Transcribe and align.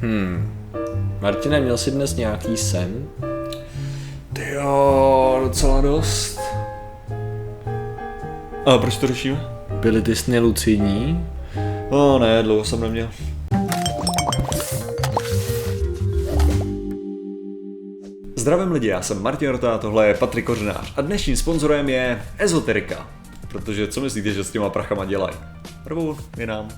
Hmm. 0.00 0.52
Martine, 1.20 1.60
měl 1.60 1.78
jsi 1.78 1.90
dnes 1.90 2.16
nějaký 2.16 2.56
sen? 2.56 3.06
Ty 4.32 4.50
jo, 4.50 5.40
docela 5.44 5.80
dost. 5.80 6.40
A 8.66 8.78
proč 8.78 8.96
to 8.96 9.06
řešíme? 9.06 9.40
Byly 9.70 10.02
ty 10.02 10.16
sny 10.16 10.38
lucidní? 10.38 11.26
No 11.90 12.18
ne, 12.18 12.42
dlouho 12.42 12.64
jsem 12.64 12.80
neměl. 12.80 13.08
Zdravím 18.36 18.72
lidi, 18.72 18.88
já 18.88 19.02
jsem 19.02 19.22
Martin 19.22 19.50
Rota 19.50 19.74
a 19.74 19.78
tohle 19.78 20.06
je 20.06 20.14
Patrik 20.14 20.44
Kořenář 20.44 20.92
a 20.96 21.00
dnešním 21.00 21.36
sponzorem 21.36 21.88
je 21.88 22.22
Ezoterika. 22.38 23.06
Protože 23.48 23.88
co 23.88 24.00
myslíte, 24.00 24.32
že 24.32 24.44
s 24.44 24.50
těma 24.50 24.70
prachama 24.70 25.04
dělají? 25.04 25.36
Prvou 25.84 26.16
je 26.36 26.46
nám. 26.46 26.68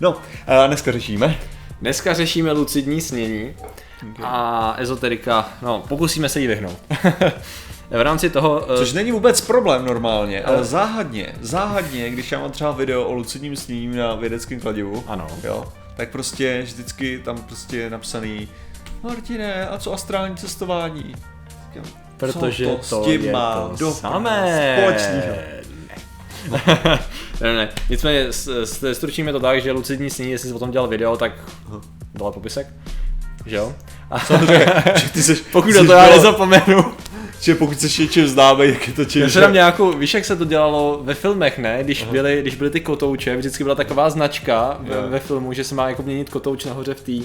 No, 0.00 0.16
a 0.46 0.66
dneska 0.66 0.92
řešíme. 0.92 1.36
Dneska 1.82 2.14
řešíme 2.14 2.52
lucidní 2.52 3.00
snění 3.00 3.54
a 4.22 4.74
ezoterika, 4.78 5.48
no 5.62 5.84
pokusíme 5.88 6.28
se 6.28 6.40
jí 6.40 6.46
vyhnout. 6.46 6.78
v 7.90 8.00
rámci 8.00 8.30
toho... 8.30 8.66
eh, 8.74 8.76
Což 8.78 8.92
není 8.92 9.12
vůbec 9.12 9.40
problém 9.40 9.84
normálně, 9.84 10.42
ale 10.44 10.64
záhadně, 10.64 11.34
záhadně, 11.40 12.10
když 12.10 12.32
já 12.32 12.38
mám 12.38 12.50
třeba 12.50 12.70
video 12.70 13.04
o 13.04 13.12
lucidním 13.12 13.56
snění 13.56 13.96
na 13.96 14.14
vědeckém 14.14 14.60
kladivu, 14.60 15.04
Ano. 15.06 15.26
jo, 15.44 15.64
tak 15.96 16.10
prostě 16.10 16.62
vždycky 16.62 17.18
tam 17.24 17.38
prostě 17.38 17.76
je 17.76 17.90
napsaný 17.90 18.48
Martine, 19.02 19.68
a 19.68 19.78
co 19.78 19.92
astrální 19.92 20.36
cestování? 20.36 21.14
Protože 22.16 22.64
co 22.66 22.70
to, 22.70 22.76
to, 22.76 23.02
s 23.02 23.04
tím 23.06 23.24
je 23.24 23.32
má 23.32 23.68
to 23.68 23.76
do 23.76 23.92
samé. 23.92 24.76
společného? 24.80 25.36
ne, 27.42 27.54
ne, 27.54 27.68
nicméně 27.90 28.26
stručíme 28.92 29.32
to 29.32 29.40
tak, 29.40 29.62
že 29.62 29.72
lucidní 29.72 30.10
snění, 30.10 30.32
jestli 30.32 30.48
jsi 30.48 30.54
o 30.54 30.58
tom 30.58 30.70
dělal 30.70 30.88
video, 30.88 31.16
tak 31.16 31.32
dole 32.14 32.32
popisek. 32.32 32.66
Že 33.46 33.56
jo? 33.56 33.74
A 34.10 34.18
Samozřejmě, 34.24 34.66
že 34.96 35.10
ty 35.10 35.22
seš, 35.22 35.40
pokud 35.52 35.72
jsi 35.72 35.78
na 35.78 35.86
to 35.86 35.92
já 35.92 36.10
nezapomenu. 36.10 36.94
Že 37.42 37.54
pokud 37.54 37.80
seš 37.80 37.98
něčím 37.98 38.28
známý, 38.28 38.68
jak 38.68 38.88
je 38.88 38.94
to 38.94 39.04
tím, 39.04 39.22
Já 39.22 39.28
že... 39.28 39.32
jsem 39.32 39.42
tam 39.42 39.52
nějakou, 39.52 39.92
víš 39.92 40.14
jak 40.14 40.24
se 40.24 40.36
to 40.36 40.44
dělalo 40.44 41.00
ve 41.04 41.14
filmech, 41.14 41.58
ne? 41.58 41.78
Když 41.84 42.04
byly, 42.04 42.38
když 42.42 42.54
byly 42.54 42.70
ty 42.70 42.80
kotouče, 42.80 43.36
vždycky 43.36 43.64
byla 43.64 43.74
taková 43.76 44.10
značka 44.10 44.76
ve, 44.80 45.08
ve 45.08 45.18
filmu, 45.18 45.52
že 45.52 45.64
se 45.64 45.74
má 45.74 45.88
jako 45.88 46.02
měnit 46.02 46.30
kotouč 46.30 46.64
nahoře 46.64 46.94
v 46.94 47.00
té, 47.00 47.12
eh, 47.12 47.24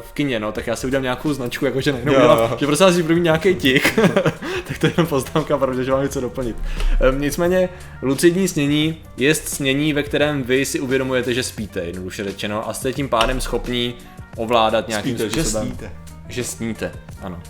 v 0.00 0.12
kině, 0.12 0.40
no, 0.40 0.52
tak 0.52 0.66
já 0.66 0.76
si 0.76 0.86
udělám 0.86 1.02
nějakou 1.02 1.32
značku, 1.32 1.64
jakože 1.64 1.92
nejenom 1.92 2.14
Jo, 2.14 2.20
dělám, 2.20 2.38
jo. 2.38 2.56
že 2.60 2.66
prostě 2.66 2.92
si 2.92 3.02
první 3.02 3.22
nějaký 3.22 3.54
tik, 3.54 4.00
tak 4.68 4.78
to 4.78 4.86
je 4.86 4.92
jenom 4.96 5.06
poznámka, 5.06 5.58
protože 5.58 5.90
mám 5.90 6.02
něco 6.02 6.20
doplnit. 6.20 6.56
Ehm, 7.00 7.20
nicméně, 7.20 7.68
lucidní 8.02 8.48
snění 8.48 8.96
je 9.16 9.34
snění, 9.34 9.92
ve 9.92 10.02
kterém 10.02 10.42
vy 10.42 10.64
si 10.64 10.80
uvědomujete, 10.80 11.34
že 11.34 11.42
spíte, 11.42 11.80
jednoduše 11.80 12.24
řečeno, 12.24 12.68
a 12.68 12.74
jste 12.74 12.92
tím 12.92 13.08
pádem 13.08 13.40
schopní 13.40 13.94
ovládat 14.36 14.88
nějakým 14.88 15.18
Spíte, 15.18 15.30
že 15.30 15.42
způsobem. 15.42 15.66
sníte. 15.68 15.92
Že 16.28 16.44
sníte, 16.44 16.92
ano. 17.22 17.42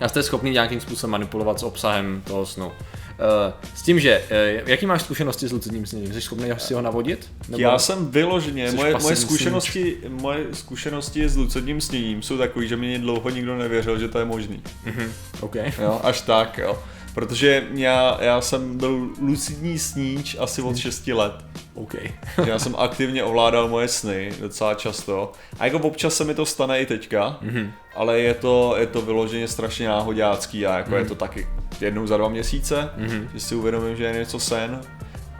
A 0.00 0.08
jste 0.08 0.22
schopný 0.22 0.50
nějakým 0.50 0.80
způsobem 0.80 1.10
manipulovat 1.10 1.60
s 1.60 1.62
obsahem 1.62 2.22
toho 2.26 2.46
snu. 2.46 2.72
Eh, 3.10 3.52
S 3.74 3.82
tím, 3.82 4.00
že, 4.00 4.22
eh, 4.30 4.62
jaký 4.66 4.86
máš 4.86 5.02
zkušenosti 5.02 5.48
s 5.48 5.52
lucidním 5.52 5.86
sněním? 5.86 6.12
Jsi 6.12 6.20
schopný 6.20 6.50
si 6.58 6.74
ho 6.74 6.82
navodit? 6.82 7.30
Nebo- 7.48 7.62
Já 7.62 7.78
jsem 7.78 8.10
vyloženě, 8.10 8.70
moje, 8.72 8.94
moje, 9.02 9.16
zkušenosti, 9.16 9.96
moje 10.08 10.46
zkušenosti 10.52 11.28
s 11.28 11.36
lucidním 11.36 11.80
sněním 11.80 12.22
jsou 12.22 12.38
takový, 12.38 12.68
že 12.68 12.76
mě 12.76 12.98
dlouho 12.98 13.30
nikdo 13.30 13.58
nevěřil, 13.58 13.98
že 13.98 14.08
to 14.08 14.18
je 14.18 14.24
možný. 14.24 14.62
Mhm, 14.84 15.12
OK. 15.40 15.56
Jo, 15.56 16.00
až 16.02 16.20
tak, 16.20 16.58
jo. 16.58 16.78
Protože 17.14 17.66
já, 17.74 18.18
já 18.20 18.40
jsem 18.40 18.78
byl 18.78 19.08
lucidní 19.20 19.78
sníč 19.78 20.36
asi 20.38 20.62
od 20.62 20.76
6 20.76 21.06
let. 21.06 21.32
OK. 21.74 21.94
já 22.46 22.58
jsem 22.58 22.74
aktivně 22.78 23.24
ovládal 23.24 23.68
moje 23.68 23.88
sny 23.88 24.32
docela 24.40 24.74
často. 24.74 25.32
A 25.58 25.64
jako 25.64 25.78
občas 25.78 26.14
se 26.14 26.24
mi 26.24 26.34
to 26.34 26.46
stane 26.46 26.80
i 26.80 26.86
teďka, 26.86 27.38
mm-hmm. 27.42 27.70
ale 27.94 28.20
je 28.20 28.34
to, 28.34 28.74
je 28.78 28.86
to 28.86 29.02
vyloženě 29.02 29.48
strašně 29.48 29.88
náhodácký 29.88 30.66
a 30.66 30.78
jako 30.78 30.90
mm-hmm. 30.90 30.98
je 30.98 31.04
to 31.04 31.14
taky 31.14 31.46
jednou 31.80 32.06
za 32.06 32.16
dva 32.16 32.28
měsíce, 32.28 32.90
mm-hmm. 32.98 33.28
že 33.34 33.40
si 33.40 33.54
uvědomím, 33.54 33.96
že 33.96 34.04
je 34.04 34.12
něco 34.12 34.40
sen. 34.40 34.80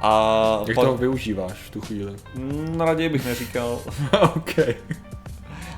A 0.02 0.62
Jak 0.66 0.74
pak, 0.74 0.84
to 0.84 0.96
využíváš 0.96 1.52
v 1.52 1.70
tu 1.70 1.80
chvíli? 1.80 2.12
Mm, 2.34 2.80
raději 2.80 3.08
bych 3.08 3.24
neříkal. 3.24 3.80
OK. 4.34 4.54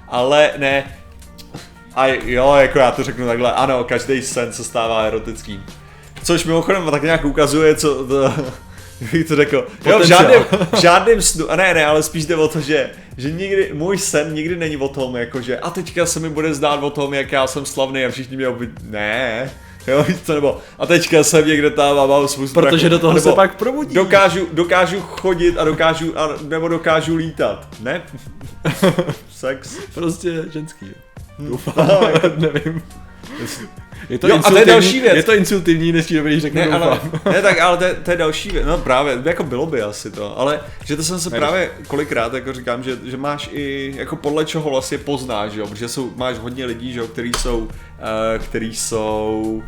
Ale 0.08 0.52
ne. 0.56 0.96
A 1.94 2.06
jo, 2.06 2.54
jako 2.54 2.78
já 2.78 2.90
to 2.90 3.02
řeknu 3.02 3.26
takhle, 3.26 3.52
ano, 3.52 3.84
každý 3.84 4.22
sen 4.22 4.52
se 4.52 4.64
stává 4.64 5.02
erotickým. 5.02 5.64
Což 6.24 6.44
mimochodem 6.44 6.88
tak 6.90 7.02
nějak 7.02 7.24
ukazuje, 7.24 7.74
co 7.74 8.06
to, 8.06 8.22
jak 9.12 9.28
to 9.28 9.36
řekl. 9.36 9.66
Jo, 9.86 9.98
v 9.98 10.06
žádném, 10.06 10.44
v 10.72 10.76
žádném 10.80 11.22
snu, 11.22 11.50
a 11.50 11.56
ne, 11.56 11.74
ne, 11.74 11.86
ale 11.86 12.02
spíš 12.02 12.26
jde 12.26 12.36
o 12.36 12.48
to, 12.48 12.60
že, 12.60 12.90
že 13.16 13.30
nikdy, 13.30 13.70
můj 13.74 13.98
sen 13.98 14.34
nikdy 14.34 14.56
není 14.56 14.76
o 14.76 14.88
tom, 14.88 15.16
jakože 15.16 15.58
a 15.58 15.70
teďka 15.70 16.06
se 16.06 16.20
mi 16.20 16.28
bude 16.28 16.54
zdát 16.54 16.82
o 16.82 16.90
tom, 16.90 17.14
jak 17.14 17.32
já 17.32 17.46
jsem 17.46 17.66
slavný 17.66 18.04
a 18.04 18.10
všichni 18.10 18.36
mě 18.36 18.48
oby... 18.48 18.68
Ne, 18.82 19.50
jo, 19.86 20.06
co, 20.24 20.34
nebo 20.34 20.58
a 20.78 20.86
teďka 20.86 21.24
jsem 21.24 21.46
někde 21.46 21.70
tam 21.70 21.98
a 21.98 22.06
mám 22.06 22.28
spoustu 22.28 22.60
Protože 22.60 22.88
do 22.88 22.98
toho 22.98 23.12
nebo 23.12 23.30
se 23.30 23.36
pak 23.36 23.56
probudí. 23.56 23.94
Dokážu, 23.94 24.48
dokážu 24.52 25.00
chodit 25.00 25.58
a 25.58 25.64
dokážu, 25.64 26.18
a, 26.18 26.28
nebo 26.48 26.68
dokážu 26.68 27.16
lítat. 27.16 27.68
Ne? 27.80 28.02
Sex. 29.30 29.76
Prostě 29.94 30.44
ženský. 30.52 30.86
jo. 30.86 30.94
Doufám, 31.38 31.86
nevím. 32.36 32.82
Je 34.08 34.18
to, 34.18 34.28
Jo, 34.28 34.40
a 34.44 34.50
to 34.50 34.58
je 34.58 34.66
další 34.66 35.00
věc. 35.00 35.16
Je 35.16 35.22
to 35.22 35.34
insultivní, 35.34 35.92
než 35.92 36.06
ti 36.06 36.16
dobrý 36.16 36.40
řeknu 36.40 36.60
Ne, 36.60 36.66
ale, 36.68 37.00
ne, 37.32 37.42
tak 37.42 37.60
ale 37.60 37.76
to, 37.76 37.84
je- 37.84 37.94
to 37.94 38.10
je 38.10 38.16
další 38.16 38.50
věc, 38.50 38.66
no 38.66 38.78
právě, 38.78 39.22
jako 39.24 39.42
bylo 39.44 39.66
by 39.66 39.82
asi 39.82 40.10
to, 40.10 40.38
ale 40.38 40.60
že 40.84 40.96
to 40.96 41.02
jsem 41.02 41.20
se 41.20 41.30
Ne, 41.30 41.38
právě 41.38 41.70
kolikrát 41.86 42.34
jako 42.34 42.52
říkám, 42.52 42.82
že, 42.82 42.98
že 43.04 43.16
máš 43.16 43.48
i, 43.52 43.94
jako 43.96 44.16
podle 44.16 44.44
čeho 44.44 44.70
vlastně 44.70 44.98
poznáš, 44.98 45.52
že 45.52 45.60
jo, 45.60 45.66
protože 45.66 45.88
jsou, 45.88 46.12
máš 46.16 46.38
hodně 46.38 46.64
lidí, 46.64 46.92
že 46.92 47.00
jo, 47.00 47.06
který 47.08 47.30
jsou, 47.38 47.58
uh, 47.58 47.68
který 48.44 48.74
jsou, 48.76 49.62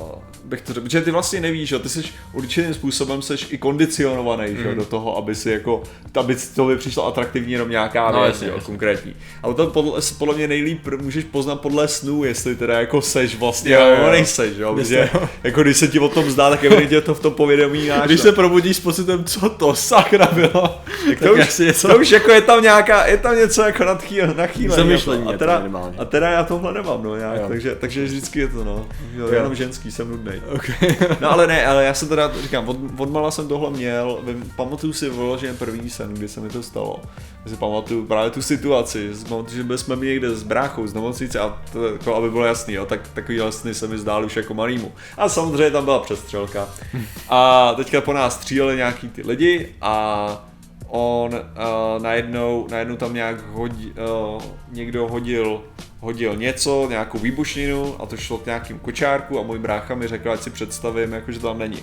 uh, 0.00 0.08
bych 0.44 0.60
to 0.60 0.72
řekl, 0.72 0.84
protože 0.86 1.00
ty 1.02 1.10
vlastně 1.10 1.40
nevíš, 1.40 1.68
že 1.68 1.74
jo, 1.74 1.78
ty 1.78 1.88
jsi 1.88 2.02
určitým 2.32 2.74
způsobem 2.74 3.22
seš 3.22 3.46
i 3.50 3.58
kondicionovaný, 3.58 4.46
že 4.48 4.54
Mhm. 4.60 4.68
jo, 4.68 4.74
do 4.74 4.84
toho, 4.84 5.16
aby 5.16 5.34
si 5.34 5.50
jako, 5.50 5.82
aby 6.14 6.36
to 6.54 6.64
by 6.66 6.76
přišlo 6.76 7.06
atraktivní 7.06 7.52
jenom 7.52 7.70
nějaká 7.70 8.10
No, 8.10 8.20
věc, 8.22 8.34
jasně, 8.34 8.48
jo, 8.48 8.54
jasně. 8.54 8.66
konkrétní. 8.66 9.14
A 9.42 9.52
to 9.52 9.66
podle, 9.66 10.00
podle 10.18 10.34
mě 10.34 10.48
nejlíp 10.48 10.88
můžeš 11.00 11.24
poznat 11.24 11.56
podle 11.60 11.88
snů, 11.88 12.24
jestli 12.24 12.56
teda 12.56 12.80
jako 12.80 13.02
seš 13.02 13.36
vlastně, 13.36 13.72
Jo, 13.74 13.80
jo, 13.80 13.96
jo. 14.04 14.10
nejseš, 14.10 14.56
jo, 14.58 14.74
protože 14.74 15.10
jo. 15.14 15.28
jako 15.44 15.62
když 15.62 15.76
se 15.76 15.88
ti 15.88 15.98
o 15.98 16.08
tom 16.08 16.30
zdá, 16.30 16.50
tak 16.50 16.64
evidentně 16.64 17.00
to 17.00 17.14
v 17.14 17.20
tom 17.20 17.34
povědomí 17.34 17.88
máš. 17.88 18.06
Když 18.06 18.18
no. 18.20 18.22
se 18.22 18.32
probudíš 18.32 18.76
s 18.76 18.80
pocitem, 18.80 19.24
co 19.24 19.48
to 19.50 19.74
sakra 19.74 20.26
bylo, 20.34 20.80
tak 21.08 21.18
tak 21.18 21.28
to, 21.28 21.34
už, 21.34 21.58
něco- 21.58 21.88
to 21.88 21.98
už 21.98 22.10
jako 22.10 22.30
je 22.30 22.40
tam 22.40 22.62
nějaká, 22.62 23.06
je 23.06 23.16
tam 23.16 23.36
něco 23.36 23.62
jako 23.62 23.84
nadchýl, 23.84 24.34
nachýlený. 24.34 24.76
Zamyšlení 24.82 25.34
a 25.34 25.38
teda, 25.38 25.62
a 25.98 26.04
teda 26.04 26.30
já 26.30 26.44
tohle 26.44 26.72
nemám, 26.74 27.02
no, 27.02 27.16
nějak, 27.16 27.36
Jo. 27.40 27.44
takže, 27.48 27.74
takže 27.80 28.04
vždycky 28.04 28.38
je 28.40 28.48
to, 28.48 28.64
no, 28.64 28.86
jo, 29.16 29.28
jenom 29.32 29.54
ženský, 29.54 29.90
jsem 29.92 30.08
nudnej. 30.34 30.56
Okay. 30.56 31.16
No 31.20 31.32
ale 31.32 31.46
ne, 31.46 31.66
ale 31.66 31.84
já 31.84 31.94
jsem 31.94 32.08
teda, 32.08 32.32
říkám, 32.42 32.68
od, 32.68 32.76
od 32.98 33.10
mala 33.10 33.30
jsem 33.30 33.48
tohle 33.48 33.70
měl, 33.70 34.20
vím, 34.26 34.52
pamatuju 34.56 34.92
si 34.92 35.10
vyloženě 35.10 35.54
první 35.54 35.90
sen, 35.90 36.14
kdy 36.14 36.28
se 36.28 36.40
mi 36.40 36.48
to 36.48 36.62
stalo. 36.62 37.00
Já 37.44 37.50
si 37.50 37.56
pamatuju 37.56 38.06
právě 38.06 38.30
tu 38.30 38.42
situaci, 38.42 39.10
pamatuju, 39.28 39.56
že 39.56 39.64
byli 39.64 39.78
jsme 39.78 39.96
my 39.96 40.06
někde 40.06 40.34
s 40.34 40.42
bráchou 40.42 40.86
z 40.86 40.94
nemocnice 40.94 41.40
a 41.40 41.58
to, 41.72 41.86
jako, 41.86 42.14
aby 42.14 42.30
bylo 42.30 42.44
jasný, 42.44 42.74
jo, 42.74 42.86
tak 42.86 43.08
takový 43.14 43.40
sny 43.50 43.74
se 43.74 43.88
mi 43.88 43.98
zdály 43.98 44.26
už 44.26 44.36
jako 44.36 44.54
malýmu. 44.54 44.92
A 45.16 45.28
samozřejmě 45.28 45.70
tam 45.70 45.84
byla 45.84 45.98
přestřelka. 45.98 46.68
A 47.28 47.74
teďka 47.74 48.00
po 48.00 48.12
nás 48.12 48.34
stříleli 48.34 48.76
nějaký 48.76 49.08
ty 49.08 49.22
lidi 49.22 49.74
a 49.80 50.53
on 50.94 51.34
uh, 51.34 52.02
najednou, 52.02 52.66
najednou 52.70 52.96
tam 52.96 53.14
nějak 53.14 53.46
hodí, 53.52 53.92
uh, 54.36 54.42
někdo 54.72 55.08
hodil, 55.08 55.64
hodil 56.00 56.36
něco, 56.36 56.86
nějakou 56.90 57.18
výbušninu 57.18 58.02
a 58.02 58.06
to 58.06 58.16
šlo 58.16 58.38
k 58.38 58.46
nějakým 58.46 58.78
kočárku 58.78 59.38
a 59.38 59.42
můj 59.42 59.58
brácha 59.58 59.94
mi 59.94 60.08
řekl, 60.08 60.30
ať 60.30 60.40
si 60.40 60.50
představím, 60.50 61.12
jako, 61.12 61.32
že 61.32 61.40
to 61.40 61.46
tam 61.46 61.58
není. 61.58 61.78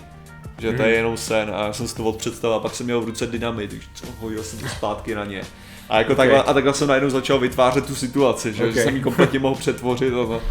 Že 0.58 0.74
to 0.74 0.82
je 0.82 0.96
jenom 0.96 1.18
sen 1.18 1.52
a 1.56 1.66
já 1.66 1.74
jsem 1.74 1.88
si 1.88 1.96
to 1.96 2.04
odpředstavil 2.04 2.56
a 2.56 2.60
pak 2.60 2.76
jsem 2.76 2.86
měl 2.86 3.02
v 3.02 3.06
ruce 3.06 3.28
dynamit, 3.28 3.76
co, 3.94 4.06
hodil 4.20 4.44
jsem 4.44 4.60
to 4.60 4.68
zpátky 4.68 5.16
na 5.16 5.26
ně. 5.26 5.42
A, 5.90 5.98
jako 5.98 6.14
Okay. 6.14 6.28
takhle, 6.28 6.44
a 6.44 6.54
takhle 6.54 6.74
jsem 6.74 6.88
najednou 6.88 7.10
začal 7.10 7.40
vytvářet 7.40 7.86
tu 7.86 7.96
situaci, 7.96 8.54
že, 8.54 8.64
Okay. 8.64 8.74
že 8.74 8.84
jsem 8.84 8.96
ji 8.96 9.02
kompletně 9.02 9.40
mohl 9.40 9.56
přetvořit 9.56 10.14
a 10.14 10.25
to, 10.25 10.42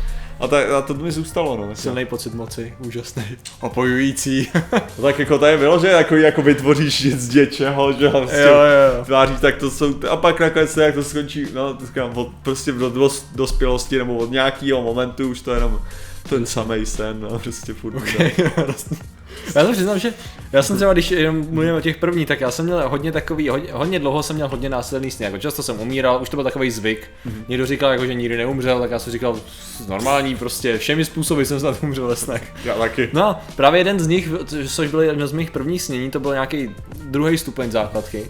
a, 0.41 0.49
ta, 0.49 0.79
a 0.79 0.83
to 0.83 0.95
mi 0.95 1.13
zůstalo, 1.13 1.57
no. 1.57 1.77
Silný 1.77 2.07
pocit 2.07 2.35
moci, 2.35 2.75
úžasný. 2.87 3.25
Opojující. 3.61 4.49
No 4.99 5.03
tak 5.05 5.19
jako 5.19 5.39
to 5.39 5.47
je 5.47 5.59
bylo, 5.59 5.79
že 5.79 5.89
jako, 5.89 6.17
jako 6.17 6.43
vytvoříš 6.43 7.03
nic 7.03 7.21
z 7.21 7.35
něčeho, 7.35 7.93
že 7.93 8.09
prostě 8.09 8.41
Jo, 8.41 8.55
jo, 8.55 9.05
tváří, 9.05 9.37
tak 9.41 9.57
to 9.57 9.71
jsou, 9.71 9.95
a 10.11 10.17
pak 10.17 10.41
nakonec 10.41 10.77
jak 10.77 10.95
to 10.95 11.05
skončí, 11.05 11.47
no 11.55 11.75
to 11.75 11.87
říkám, 11.87 12.11
od, 12.15 12.29
prostě 12.43 12.73
do 12.73 12.91
dos, 12.91 13.25
dospělosti 13.35 13.99
nebo 13.99 14.17
od 14.17 14.31
nějakého 14.31 14.83
momentu 14.83 15.29
už 15.29 15.41
to 15.41 15.51
je 15.51 15.57
jenom 15.57 15.81
ten 16.29 16.47
samý 16.47 16.87
sen, 16.87 17.21
no, 17.21 17.39
prostě 17.39 17.75
furt. 17.75 17.95
Okay. 17.95 18.33
já 19.55 19.67
se 19.67 19.73
přiznám, 19.73 19.99
že 19.99 20.15
já 20.53 20.63
jsem 20.63 20.77
třeba, 20.77 20.93
když 20.93 21.11
jenom 21.11 21.47
mluvím 21.51 21.75
o 21.75 21.81
těch 21.81 21.97
prvních, 21.97 22.29
tak 22.29 22.41
já 22.41 22.51
jsem 22.51 22.65
měl 22.65 22.89
hodně 22.89 23.13
takový, 23.13 23.49
hodně, 23.49 23.73
hodně 23.73 23.99
dlouho 23.99 24.23
jsem 24.23 24.37
měl 24.37 24.49
hodně 24.49 24.69
následný 24.69 25.11
sny, 25.11 25.25
jako 25.25 25.39
často 25.39 25.63
jsem 25.63 25.81
umíral, 25.81 26.23
už 26.23 26.29
to 26.29 26.37
byl 26.37 26.45
takový 26.45 26.71
zvyk. 26.71 27.11
Mm-hmm. 27.27 27.45
Někdo 27.49 27.67
říkal, 27.67 27.93
jako, 27.93 28.07
že 28.07 28.15
nikdy 28.15 28.37
neumřel, 28.37 28.81
tak 28.81 28.91
já 28.91 28.99
jsem 28.99 29.13
říkal, 29.13 29.41
normální, 29.89 30.37
prostě 30.37 30.79
všemi 30.79 31.05
způsoby 31.05 31.43
jsem 31.43 31.61
snad 31.61 31.83
umřel 31.83 32.07
ve 32.07 32.17
snech. 32.17 32.53
Já 32.65 32.75
taky. 32.75 33.09
No, 33.13 33.37
právě 33.57 33.81
jeden 33.81 34.01
z 34.01 34.07
nich, 34.07 34.29
což 34.67 34.89
byl 34.89 35.01
jeden 35.01 35.27
z 35.29 35.33
mých 35.33 35.51
prvních 35.51 35.83
snění, 35.83 36.11
to 36.11 36.21
byl 36.21 36.33
nějaký 36.33 36.71
druhý 37.05 37.39
stupeň 37.39 37.71
základky. 37.71 38.29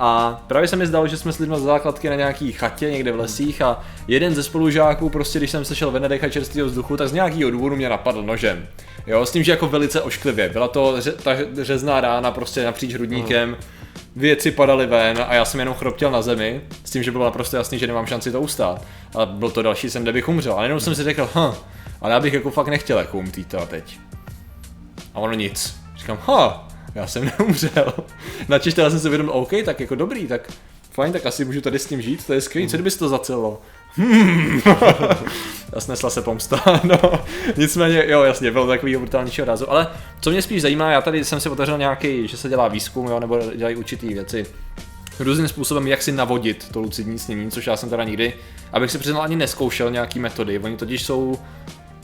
A 0.00 0.40
právě 0.46 0.68
se 0.68 0.76
mi 0.76 0.86
zdalo, 0.86 1.06
že 1.08 1.16
jsme 1.16 1.32
s 1.32 1.38
lidmi 1.38 1.56
z 1.58 1.62
základky 1.62 2.08
na 2.08 2.14
nějaký 2.14 2.52
chatě 2.52 2.90
někde 2.90 3.12
v 3.12 3.16
lesích 3.16 3.62
a 3.62 3.80
jeden 4.08 4.34
ze 4.34 4.42
spolužáků, 4.42 5.10
prostě 5.10 5.38
když 5.38 5.50
jsem 5.50 5.64
se 5.64 5.74
šel 5.76 5.90
ven 5.90 6.02
nadechat 6.02 6.32
čerstvého 6.32 6.68
vzduchu, 6.68 6.96
tak 6.96 7.08
z 7.08 7.12
nějakého 7.12 7.50
důvodu 7.50 7.76
mě 7.76 7.88
napadl 7.88 8.22
nožem. 8.22 8.66
Jo, 9.06 9.26
s 9.26 9.30
tím, 9.30 9.42
že 9.42 9.52
jako 9.52 9.66
velice 9.68 10.02
ošklivě. 10.02 10.48
Byla 10.48 10.68
to 10.68 10.96
ře- 10.98 11.12
ta 11.12 11.30
řezná 11.62 12.00
rána 12.00 12.30
prostě 12.30 12.64
napříč 12.64 12.94
hrudníkem. 12.94 13.56
Věci 14.16 14.50
padaly 14.50 14.86
ven 14.86 15.24
a 15.28 15.34
já 15.34 15.44
jsem 15.44 15.60
jenom 15.60 15.74
chroptěl 15.74 16.10
na 16.10 16.22
zemi, 16.22 16.60
s 16.84 16.90
tím, 16.90 17.02
že 17.02 17.10
bylo 17.10 17.24
naprosto 17.24 17.56
jasný, 17.56 17.78
že 17.78 17.86
nemám 17.86 18.06
šanci 18.06 18.32
to 18.32 18.40
ustát. 18.40 18.84
A 19.18 19.26
byl 19.26 19.50
to 19.50 19.62
další 19.62 19.90
sen, 19.90 20.02
kde 20.02 20.12
bych 20.12 20.28
umřel. 20.28 20.58
A 20.58 20.62
jenom 20.62 20.80
jsem 20.80 20.94
si 20.94 21.04
řekl, 21.04 21.28
hm, 21.34 21.54
ale 22.00 22.12
já 22.12 22.20
bych 22.20 22.32
jako 22.34 22.50
fakt 22.50 22.68
nechtěl 22.68 22.98
jako 22.98 23.18
umřít 23.18 23.54
teď. 23.66 23.98
A 25.14 25.18
ono 25.18 25.32
nic. 25.34 25.76
Říkám, 25.96 26.18
ha, 26.26 26.68
já 26.94 27.06
jsem 27.06 27.24
neumřel. 27.38 27.92
Načež 28.48 28.74
teda 28.74 28.90
jsem 28.90 28.98
si 28.98 29.06
uvědomil, 29.06 29.32
OK, 29.32 29.50
tak 29.64 29.80
jako 29.80 29.94
dobrý, 29.94 30.26
tak 30.26 30.52
fajn, 30.90 31.12
tak 31.12 31.26
asi 31.26 31.44
můžu 31.44 31.60
tady 31.60 31.78
s 31.78 31.86
tím 31.86 32.02
žít, 32.02 32.26
to 32.26 32.32
je 32.32 32.40
skvělý, 32.40 32.68
co 32.68 32.76
kdyby 32.76 32.90
se 32.90 32.98
to 32.98 33.08
zacelo? 33.08 33.62
Hmm. 33.90 34.60
a 35.72 35.80
snesla 35.80 36.10
se 36.10 36.22
pomsta, 36.22 36.80
no. 36.84 37.24
Nicméně, 37.56 38.04
jo, 38.06 38.22
jasně, 38.22 38.50
bylo 38.50 38.66
takový 38.66 38.96
brutálnějšího 38.96 39.46
rázu. 39.46 39.70
Ale 39.70 39.86
co 40.20 40.30
mě 40.30 40.42
spíš 40.42 40.62
zajímá, 40.62 40.90
já 40.90 41.00
tady 41.00 41.24
jsem 41.24 41.40
si 41.40 41.48
otevřel 41.48 41.78
nějaký, 41.78 42.28
že 42.28 42.36
se 42.36 42.48
dělá 42.48 42.68
výzkum, 42.68 43.06
jo, 43.06 43.20
nebo 43.20 43.40
dělají 43.56 43.76
určitý 43.76 44.08
věci 44.14 44.46
různým 45.20 45.48
způsobem, 45.48 45.86
jak 45.86 46.02
si 46.02 46.12
navodit 46.12 46.68
to 46.72 46.80
lucidní 46.80 47.18
snění, 47.18 47.50
což 47.50 47.66
já 47.66 47.76
jsem 47.76 47.90
teda 47.90 48.04
nikdy, 48.04 48.32
abych 48.72 48.90
si 48.90 48.98
přiznal, 48.98 49.22
ani 49.22 49.36
neskoušel 49.36 49.90
nějaký 49.90 50.18
metody. 50.18 50.58
Oni 50.58 50.76
totiž 50.76 51.02
jsou 51.02 51.38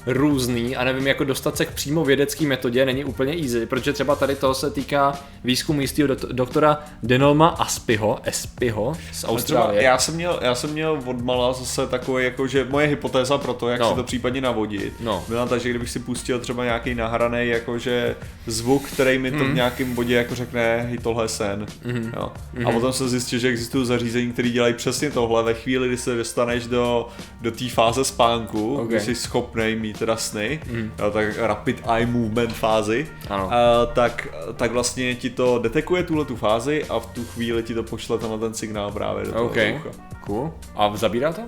různý 0.07 0.77
a 0.77 0.85
nevím, 0.85 1.07
jako 1.07 1.25
dostat 1.25 1.57
se 1.57 1.65
k 1.67 1.71
přímo 1.75 2.05
vědecké 2.05 2.47
metodě 2.47 2.85
není 2.87 3.05
úplně 3.05 3.33
easy, 3.43 3.67
protože 3.67 3.93
třeba 3.93 4.17
tady 4.17 4.37
to 4.37 4.55
se 4.55 4.71
týká 4.71 5.19
výzkumu 5.45 5.81
jistého 5.81 6.07
do- 6.07 6.17
doktora 6.33 6.79
Denolma 7.03 7.49
Aspiho, 7.49 8.19
Espiho 8.25 8.97
z 9.13 9.25
Austrálie. 9.25 9.83
já 9.83 9.99
jsem 9.99 10.15
měl, 10.15 10.39
já 10.43 10.55
jsem 10.55 10.71
měl 10.71 11.03
od 11.07 11.21
mala 11.23 11.53
zase 11.53 11.87
takový, 11.87 12.25
jako 12.25 12.47
že 12.47 12.67
moje 12.71 12.87
hypotéza 12.87 13.39
pro 13.39 13.55
to, 13.55 13.69
jak 13.69 13.81
No. 13.81 13.89
si 13.91 13.95
to 13.97 14.03
případně 14.05 14.41
navodit, 14.41 14.93
No. 15.01 15.25
byla 15.29 15.47
ta, 15.47 15.59
že 15.59 15.71
kdybych 15.71 15.91
si 15.91 15.99
pustil 15.99 16.39
třeba 16.41 16.65
nějaký 16.65 16.95
nahraný 16.95 17.49
jakože 17.49 18.17
zvuk, 18.47 18.83
který 18.83 19.19
mi 19.19 19.31
Mhm. 19.31 19.39
to 19.39 19.45
v 19.45 19.55
nějakém 19.55 19.95
bodě 19.95 20.15
jako 20.15 20.35
řekne, 20.35 20.81
hej, 20.89 20.99
tohle 20.99 21.25
je 21.25 21.29
sen. 21.29 21.67
Jo. 22.17 22.33
A 22.67 22.71
potom 22.73 22.93
se 22.93 23.09
zjistil, 23.09 23.39
že 23.39 23.49
existují 23.49 23.87
zařízení, 23.87 24.33
které 24.33 24.49
dělají 24.49 24.75
přesně 24.75 25.11
tohle 25.11 25.43
ve 25.43 25.55
chvíli, 25.55 25.89
kdy 25.89 25.97
se 25.97 26.15
dostaneš 26.17 26.67
do, 26.67 27.09
do 27.41 27.51
té 27.51 27.69
fáze 27.69 28.05
spánku, 28.05 28.77
Ok. 28.79 28.89
kdy 28.89 29.01
jsi 29.01 29.15
schopný 29.15 29.77
mít 29.77 29.94
teda 29.99 30.17
sny, 30.17 30.61
jo, 30.99 31.11
tak 31.11 31.39
rapid 31.39 31.83
eye 31.95 32.07
movement 32.07 32.53
fázi. 32.53 33.09
Ano. 33.31 33.53
a, 33.53 33.87
tak, 33.87 34.29
tak 34.57 34.73
vlastně 34.73 35.15
ti 35.15 35.31
to 35.31 35.59
detekuje 35.59 36.03
tuhle 36.03 36.25
tu 36.25 36.37
fázi 36.37 36.85
a 36.85 36.99
v 36.99 37.07
tu 37.07 37.25
chvíli 37.25 37.63
ti 37.63 37.75
to 37.75 37.83
pošle 37.83 38.19
tenhle 38.19 38.39
ten 38.39 38.55
signál 38.55 38.93
právě 38.93 39.25
do 39.25 39.33
toho 39.33 39.45
OK, 39.45 39.57
ucha. 39.77 39.91
cool. 40.21 40.53
A 40.77 40.97
zabírá 40.97 41.33
to? 41.33 41.43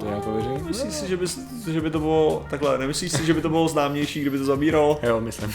To 0.00 0.06
je 0.06 0.12
jako 0.12 0.32
věří? 0.32 0.48
Myslíš 0.66 0.94
si, 0.94 1.08
že 1.08 1.16
by, 1.16 1.26
že 1.72 1.80
by 1.80 1.90
to 1.90 1.98
bylo 1.98 2.46
takhle, 2.50 2.78
nemyslíš 2.78 3.12
si, 3.12 3.26
že 3.26 3.34
by 3.34 3.40
to 3.40 3.48
bylo 3.48 3.68
známější, 3.68 4.20
kdyby 4.20 4.38
to 4.38 4.44
zabíralo? 4.44 5.00
Jo, 5.02 5.20
myslím. 5.20 5.52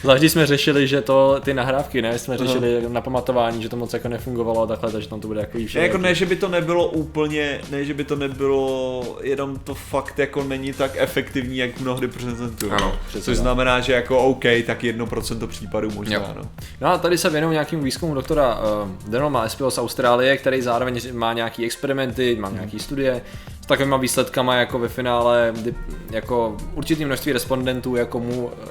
Zvlášť 0.00 0.22
jsme 0.22 0.46
řešili, 0.46 0.88
že 0.88 1.00
to 1.00 1.40
ty 1.40 1.54
nahrávky, 1.54 2.02
ne, 2.02 2.18
jsme 2.18 2.38
řešili 2.38 2.82
na 2.88 3.00
pamatování, 3.00 3.62
že 3.62 3.68
to 3.68 3.76
moc 3.76 3.92
jako 3.92 4.08
nefungovalo 4.08 4.62
a 4.62 4.66
takhle, 4.66 4.92
takže 4.92 5.08
tam 5.08 5.20
to 5.20 5.28
bude 5.28 5.40
jako 5.40 5.58
Ne, 5.58 5.80
jako 5.80 5.98
ne, 5.98 6.14
že 6.14 6.26
by 6.26 6.36
to 6.36 6.48
nebylo 6.48 6.86
úplně, 6.88 7.60
ne, 7.70 7.84
že 7.84 7.94
by 7.94 8.04
to 8.04 8.16
nebylo, 8.16 9.18
jenom 9.22 9.58
to 9.58 9.74
fakt 9.74 10.18
jako 10.18 10.44
není 10.44 10.72
tak 10.72 10.90
efektivní, 10.96 11.56
jak 11.56 11.80
mnohdy 11.80 12.08
prezentuje. 12.08 12.72
Ano, 12.72 12.92
přesně 13.08 13.24
Což 13.24 13.36
tak. 13.36 13.42
znamená, 13.42 13.80
že 13.80 13.92
jako 13.92 14.18
OK, 14.18 14.44
tak 14.66 14.82
1% 14.82 15.46
případů 15.46 15.90
možná, 15.90 16.14
Jo. 16.14 16.24
no. 16.36 16.42
No 16.80 16.88
a 16.88 16.98
tady 16.98 17.18
se 17.18 17.30
věnují 17.30 17.52
nějakým 17.52 17.80
výzkumu 17.84 18.14
doktora 18.14 18.58
uh, 18.58 19.10
Denoma 19.10 19.48
SPO 19.48 19.70
z 19.70 19.78
Austrálie, 19.78 20.36
který 20.36 20.62
zároveň 20.62 21.00
má 21.12 21.32
nějaký 21.32 21.64
experimenty, 21.64 22.36
má 22.40 22.50
nějaký 22.50 22.78
studie 22.78 23.22
s 23.62 23.66
takovýma 23.66 23.96
výsledkama 23.96 24.54
jako 24.54 24.78
ve 24.78 24.88
finále, 24.88 25.52
kdy 25.56 25.74
jako 26.10 26.56
určitý 26.74 27.04
množství 27.04 27.32
respondentů 27.32 27.96
jako 27.96 28.20
mu 28.20 28.50
eh, 28.62 28.68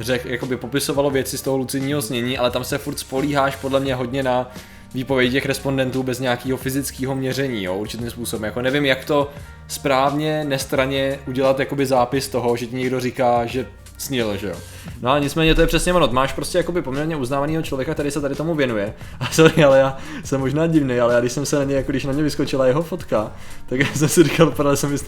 řek, 0.00 0.24
jakoby 0.24 0.56
popisovalo 0.56 1.10
věci 1.10 1.38
z 1.38 1.42
toho 1.42 1.56
lucidního 1.56 2.02
snění, 2.02 2.38
ale 2.38 2.50
tam 2.50 2.64
se 2.64 2.78
furt 2.78 2.98
spolíháš 2.98 3.56
podle 3.56 3.80
mě 3.80 3.94
hodně 3.94 4.22
na 4.22 4.50
výpovědi 4.94 5.32
těch 5.32 5.46
respondentů 5.46 6.02
bez 6.02 6.20
nějakého 6.20 6.58
fyzického 6.58 7.14
měření, 7.14 7.64
jo, 7.64 7.76
určitým 7.76 8.10
způsobem. 8.10 8.44
Jako 8.44 8.62
nevím, 8.62 8.84
jak 8.84 9.04
to 9.04 9.30
správně, 9.68 10.44
nestraně 10.44 11.18
udělat 11.26 11.58
jakoby 11.58 11.86
zápis 11.86 12.28
toho, 12.28 12.56
že 12.56 12.66
ti 12.66 12.76
někdo 12.76 13.00
říká, 13.00 13.46
že 13.46 13.66
snil, 14.00 14.36
že 14.36 14.46
jo. 14.46 14.54
No 15.02 15.10
a 15.10 15.18
nicméně 15.18 15.54
to 15.54 15.60
je 15.60 15.66
přesně 15.66 15.92
ono, 15.92 16.08
máš 16.12 16.32
prostě 16.32 16.58
jakoby 16.58 16.82
poměrně 16.82 17.16
uznávaného 17.16 17.62
člověka, 17.62 17.94
který 17.94 18.10
se 18.10 18.20
tady 18.20 18.34
tomu 18.34 18.54
věnuje. 18.54 18.94
A 19.20 19.26
sorry, 19.30 19.64
ale 19.64 19.78
já 19.78 19.96
jsem 20.24 20.40
možná 20.40 20.66
divný, 20.66 21.00
ale 21.00 21.14
já 21.14 21.20
když 21.20 21.32
jsem 21.32 21.46
se 21.46 21.56
na 21.56 21.64
ně, 21.64 21.74
jako 21.74 21.92
když 21.92 22.04
na 22.04 22.12
mě 22.12 22.22
vyskočila 22.22 22.66
jeho 22.66 22.82
fotka, 22.82 23.32
tak 23.68 23.80
já 23.80 23.86
jsem 23.94 24.08
si 24.08 24.22
říkal, 24.22 24.48
úplně 24.54 24.76
jsem 24.76 24.90
mysl... 24.90 25.04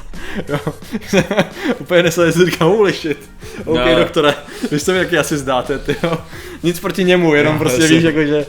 jo, 0.49 0.59
úplně 1.81 2.03
nesl, 2.03 2.33
jsem 2.33 2.47
říkal, 2.47 2.87
shit. 2.93 3.31
OK, 3.65 3.79
No. 3.79 3.99
doktore, 3.99 4.35
vy 4.71 4.81
jste 4.81 4.93
mi 4.93 4.99
jaký 4.99 5.19
asi 5.19 5.38
zdáte, 5.38 5.79
ty 5.79 5.97
jo. 6.03 6.19
Nic 6.62 6.81
proti 6.81 7.05
němu, 7.05 7.35
jenom 7.35 7.55
Jo, 7.55 7.59
prostě 7.59 7.81
jasně. 7.83 7.97
víš, 7.97 8.05
jako 8.05 8.25
že 8.25 8.47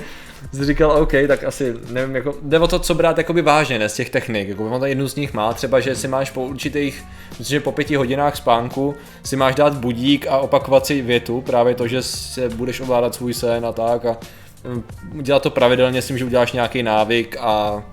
jsi 0.54 0.66
říkal, 0.66 0.92
OK, 0.92 1.12
tak 1.28 1.44
asi, 1.44 1.74
nevím, 1.90 2.16
jako, 2.16 2.36
jde 2.42 2.60
o 2.60 2.68
to, 2.68 2.80
co 2.80 2.94
brát 2.96 3.18
jakoby 3.18 3.42
vážně, 3.42 3.80
ne, 3.80 3.90
z 3.90 3.94
těch 3.94 4.10
technik, 4.10 4.48
jako 4.48 4.70
on 4.70 4.80
to 4.80 4.86
jednu 4.86 5.08
z 5.08 5.16
nich 5.16 5.34
má, 5.34 5.54
třeba, 5.54 5.80
že 5.80 5.96
si 5.96 6.08
máš 6.08 6.32
po 6.32 6.46
určitých, 6.46 7.04
myslím, 7.40 7.56
že 7.56 7.60
po 7.60 7.72
pěti 7.72 7.96
hodinách 7.96 8.36
spánku 8.36 8.96
si 9.24 9.36
máš 9.36 9.56
dát 9.56 9.74
budík 9.74 10.28
a 10.28 10.38
opakovat 10.38 10.86
si 10.86 11.02
větu, 11.02 11.42
právě 11.42 11.76
to, 11.76 11.88
že 11.88 12.04
se 12.04 12.50
budeš 12.50 12.80
ovládat 12.80 13.16
svůj 13.16 13.34
sen 13.34 13.66
a 13.66 13.72
tak 13.72 14.06
a 14.06 14.18
mm, 14.68 14.84
dělat 15.22 15.44
to 15.44 15.50
pravidelně 15.50 16.02
s 16.02 16.08
tím, 16.08 16.18
že 16.18 16.26
uděláš 16.26 16.52
nějaký 16.52 16.84
návyk 16.84 17.38
a 17.40 17.84